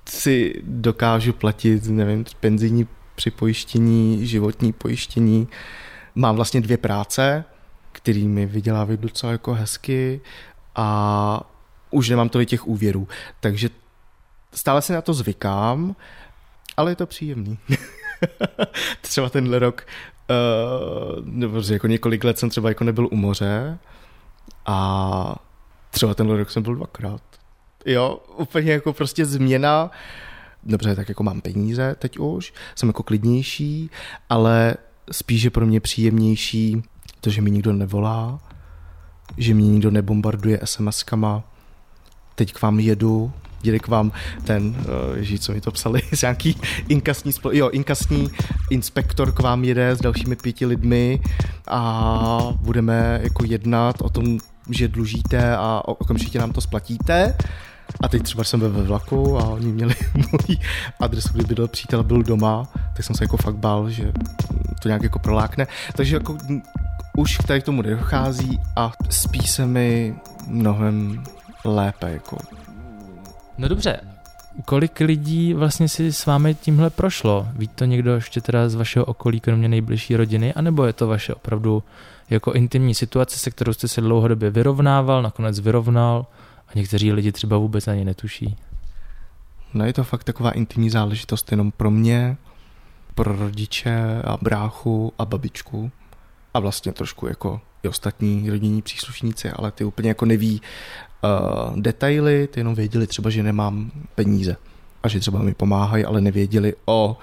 si 0.09 0.63
dokážu 0.65 1.33
platit, 1.33 1.87
nevím, 1.87 2.25
penzijní 2.41 2.89
připojištění, 3.15 4.27
životní 4.27 4.73
pojištění. 4.73 5.49
Mám 6.15 6.37
vlastně 6.37 6.61
dvě 6.61 6.77
práce, 6.77 7.45
kterými 7.93 8.47
vydělávají 8.47 8.99
docela 8.99 9.33
jako 9.33 9.55
hezky 9.55 10.21
a 10.77 11.51
už 11.91 12.09
nemám 12.09 12.29
tolik 12.29 12.49
těch 12.49 12.67
úvěrů. 12.67 13.09
Takže 13.41 13.71
stále 14.53 14.83
si 14.83 14.93
na 14.93 15.03
to 15.03 15.15
zvykám, 15.15 15.97
ale 16.77 16.91
je 16.91 16.97
to 16.97 17.07
příjemný. 17.07 17.59
třeba 19.01 19.29
tenhle 19.29 19.59
rok, 19.59 19.87
uh, 20.31 21.25
nebo 21.27 21.62
jako 21.71 21.87
několik 21.87 22.25
let 22.25 22.38
jsem 22.38 22.51
třeba 22.51 22.69
jako 22.69 22.85
nebyl 22.85 23.09
u 23.11 23.16
moře 23.16 23.79
a 24.66 25.37
třeba 25.90 26.14
tenhle 26.14 26.37
rok 26.37 26.51
jsem 26.51 26.62
byl 26.62 26.75
dvakrát. 26.75 27.23
Jo, 27.87 28.21
úplně 28.37 28.73
jako 28.73 28.93
prostě 28.93 29.27
změna. 29.27 29.90
Dobře, 30.62 30.97
tak 30.97 31.09
jako 31.09 31.23
mám 31.23 31.40
peníze 31.40 31.97
teď 31.99 32.19
už, 32.19 32.53
jsem 32.75 32.88
jako 32.88 33.03
klidnější, 33.03 33.90
ale 34.29 34.75
spíš 35.12 35.43
je 35.43 35.51
pro 35.51 35.66
mě 35.66 35.81
příjemnější 35.81 36.83
to, 37.21 37.31
že 37.31 37.43
mi 37.43 37.51
nikdo 37.51 37.73
nevolá, 37.73 38.40
že 39.37 39.55
mě 39.55 39.69
nikdo 39.69 39.90
nebombarduje 39.90 40.59
SMS-kama, 40.59 41.43
teď 42.35 42.53
k 42.53 42.62
vám 42.62 42.81
jedu, 42.81 43.33
jde 43.62 43.79
k 43.79 43.88
vám 43.88 44.12
ten, 44.44 44.77
eh, 44.79 45.25
že 45.25 45.38
co 45.38 45.53
mi 45.53 45.61
to 45.61 45.70
psali, 45.70 46.03
z 46.12 46.23
nějaký 46.23 46.57
inkasní, 46.88 47.33
spol- 47.33 47.55
jo, 47.55 47.68
inkasní 47.68 48.29
inspektor 48.70 49.33
k 49.33 49.40
vám 49.40 49.64
jede 49.64 49.90
s 49.90 50.01
dalšími 50.01 50.37
pěti 50.37 50.66
lidmi 50.66 51.20
a 51.68 52.53
budeme 52.61 53.20
jako 53.23 53.44
jednat 53.44 54.03
o 54.03 54.09
tom, 54.11 54.38
že 54.70 54.88
dlužíte 54.88 55.57
a 55.57 55.83
okamžitě 55.87 56.38
nám 56.38 56.53
to 56.53 56.61
splatíte. 56.61 57.35
A 58.03 58.09
teď 58.09 58.23
třeba 58.23 58.44
jsem 58.44 58.61
byl 58.61 58.70
ve 58.70 58.83
vlaku 58.83 59.38
a 59.38 59.44
oni 59.44 59.73
měli 59.73 59.94
můj 60.14 60.59
adresu, 61.01 61.29
kdy 61.33 61.44
bydlel 61.44 61.68
přítel, 61.68 62.03
byl 62.03 62.23
doma, 62.23 62.68
tak 62.96 63.05
jsem 63.05 63.16
se 63.16 63.25
jako 63.25 63.37
fakt 63.37 63.57
bál, 63.57 63.90
že 63.90 64.12
to 64.83 64.88
nějak 64.88 65.03
jako 65.03 65.18
prolákne. 65.18 65.66
Takže 65.96 66.16
jako 66.16 66.37
už 67.16 67.38
tady 67.46 67.61
tomu 67.61 67.83
nedochází 67.83 68.61
a 68.77 68.92
spíš 69.11 69.51
se 69.51 69.66
mi 69.66 70.14
mnohem 70.46 71.25
lépe. 71.64 72.11
Jako. 72.11 72.60
No 73.61 73.68
dobře, 73.68 74.01
kolik 74.64 75.01
lidí 75.01 75.55
vlastně 75.55 75.88
si 75.88 76.12
s 76.12 76.27
vámi 76.27 76.55
tímhle 76.55 76.90
prošlo? 76.90 77.49
Ví 77.57 77.68
to 77.68 77.85
někdo 77.85 78.14
ještě 78.14 78.40
teda 78.40 78.68
z 78.68 78.75
vašeho 78.75 79.05
okolí, 79.05 79.40
kromě 79.40 79.68
nejbližší 79.68 80.16
rodiny, 80.16 80.55
anebo 80.55 80.85
je 80.85 80.92
to 80.92 81.07
vaše 81.07 81.35
opravdu 81.35 81.83
jako 82.31 82.53
intimní 82.53 82.94
situace, 82.94 83.38
se 83.38 83.51
kterou 83.51 83.73
jste 83.73 83.88
se 83.88 84.01
dlouhodobě 84.01 84.51
vyrovnával, 84.51 85.23
nakonec 85.23 85.61
vyrovnal 85.61 86.27
a 86.68 86.70
někteří 86.75 87.12
lidi 87.12 87.33
třeba 87.33 87.57
vůbec 87.57 87.88
ani 87.88 88.05
netuší? 88.05 88.57
No 89.75 89.85
je 89.85 89.92
to 89.92 90.05
fakt 90.05 90.25
taková 90.25 90.51
intimní 90.51 90.90
záležitost 90.90 91.51
jenom 91.51 91.73
pro 91.73 91.90
mě, 91.90 92.37
pro 93.14 93.37
rodiče 93.37 94.23
a 94.25 94.38
bráchu 94.42 95.12
a 95.18 95.25
babičku 95.25 95.90
a 96.55 96.61
vlastně 96.61 96.92
trošku 96.92 97.27
jako 97.27 97.61
i 97.83 97.88
ostatní 97.88 98.51
rodinní 98.51 98.83
příslušníci, 98.83 99.51
ale 99.51 99.73
ty 99.73 99.85
úplně 99.85 100.09
jako 100.09 100.25
neví 100.25 100.62
uh, 101.23 101.81
detaily, 101.81 102.49
ty 102.51 102.61
jenom 102.61 102.75
věděli 102.75 103.07
třeba, 103.07 103.31
že 103.31 103.43
nemám 103.43 103.90
peníze 104.14 104.57
a 105.03 105.09
že 105.09 105.21
třeba 105.21 105.38
mi 105.43 105.55
pomáhají, 105.55 106.05
ale 106.05 106.21
nevěděli 106.21 106.75
o 106.87 107.16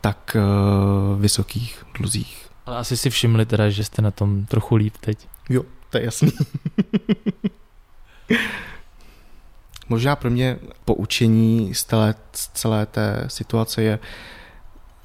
tak 0.00 0.36
uh, 0.36 1.20
vysokých 1.20 1.84
dluzích. 1.98 2.46
Ale 2.66 2.76
asi 2.76 2.96
si 2.96 3.10
všimli 3.10 3.46
teda, 3.46 3.70
že 3.70 3.84
jste 3.84 4.02
na 4.02 4.10
tom 4.10 4.46
trochu 4.46 4.76
líp 4.76 4.94
teď. 5.00 5.28
Jo, 5.48 5.62
to 5.90 5.98
je 5.98 6.04
jasný. 6.04 6.32
Možná 9.88 10.16
pro 10.16 10.30
mě 10.30 10.58
poučení 10.84 11.74
z 11.74 11.84
celé, 11.84 12.14
z 12.32 12.48
celé 12.48 12.86
té 12.86 13.24
situace 13.28 13.82
je, 13.82 13.98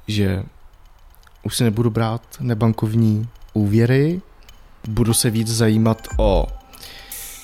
že 0.08 0.42
už 1.42 1.56
si 1.56 1.64
nebudu 1.64 1.90
brát 1.90 2.22
nebankovní 2.40 3.28
úvěry, 3.52 4.22
budu 4.88 5.14
se 5.14 5.30
víc 5.30 5.48
zajímat 5.48 6.08
o 6.16 6.46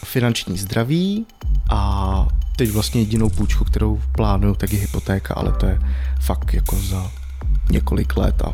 finanční 0.04 0.58
zdraví 0.58 1.26
a 1.70 2.28
teď 2.56 2.70
vlastně 2.70 3.00
jedinou 3.00 3.30
půjčku, 3.30 3.64
kterou 3.64 4.00
plánuju, 4.12 4.54
tak 4.54 4.72
je 4.72 4.78
hypotéka, 4.78 5.34
ale 5.34 5.52
to 5.52 5.66
je 5.66 5.78
fakt 6.20 6.54
jako 6.54 6.76
za 6.76 7.10
několik 7.70 8.16
let 8.16 8.42
a 8.42 8.52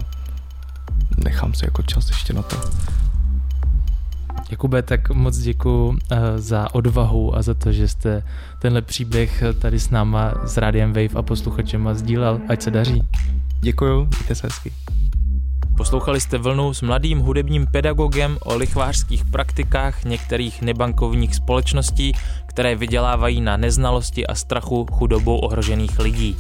nechám 1.25 1.55
si 1.55 1.65
jako 1.65 1.83
čas 1.83 2.09
ještě 2.09 2.33
na 2.33 2.43
to. 2.43 2.57
Jakube, 4.51 4.83
tak 4.83 5.11
moc 5.11 5.39
děkuji 5.39 5.99
eh, 6.11 6.39
za 6.39 6.75
odvahu 6.75 7.37
a 7.37 7.43
za 7.43 7.55
to, 7.55 7.73
že 7.73 7.89
jste 7.89 8.23
tenhle 8.59 8.83
příběh 8.83 9.43
tady 9.59 9.81
s 9.81 9.91
náma, 9.91 10.35
s 10.45 10.57
Rádiem 10.57 10.93
Wave 10.93 11.15
a 11.15 11.23
posluchačem 11.23 11.89
sdílel. 11.93 12.41
Ať 12.49 12.63
se 12.63 12.71
daří. 12.71 13.03
Děkuju, 13.61 14.09
mějte 14.11 14.35
se 14.35 14.47
hezky. 14.47 14.73
Poslouchali 15.83 16.21
jste 16.21 16.39
vlnu 16.39 16.75
s 16.75 16.83
mladým 16.83 17.19
hudebním 17.19 17.67
pedagogem 17.67 18.39
o 18.45 18.57
lichvářských 18.57 19.25
praktikách 19.25 20.05
některých 20.05 20.63
nebankovních 20.63 21.35
společností, 21.35 22.13
které 22.47 22.75
vydělávají 22.77 23.41
na 23.41 23.57
neznalosti 23.57 24.27
a 24.27 24.35
strachu 24.35 24.87
chudobou 24.93 25.39
ohrožených 25.39 25.99
lidí. 25.99 26.37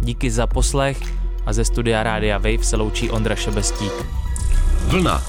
Díky 0.00 0.30
za 0.30 0.46
poslech 0.46 0.98
a 1.46 1.52
ze 1.52 1.64
studia 1.64 2.02
Rádia 2.02 2.38
Wave 2.38 2.62
se 2.64 2.76
loučí 2.76 3.10
Ondra 3.10 3.34
Šebestík. 3.34 3.92
Vlna. 4.86 5.22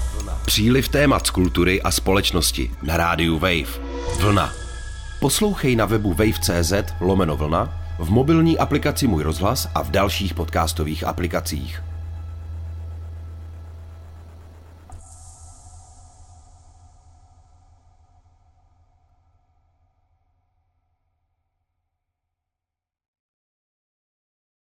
Příliv 0.45 0.89
témat 0.89 1.27
z 1.27 1.29
kultury 1.29 1.81
a 1.81 1.91
společnosti 1.91 2.71
na 2.83 2.97
rádiu 2.97 3.39
Wave. 3.39 3.81
Vlna. 4.19 4.53
Poslouchej 5.19 5.75
na 5.75 5.85
webu 5.85 6.13
wave.cz 6.13 6.73
lomeno 6.99 7.37
vlna, 7.37 7.81
v 7.99 8.09
mobilní 8.09 8.57
aplikaci 8.57 9.07
Můj 9.07 9.23
rozhlas 9.23 9.67
a 9.75 9.83
v 9.83 9.91
dalších 9.91 10.33
podcastových 10.33 11.03
aplikacích. 11.03 11.90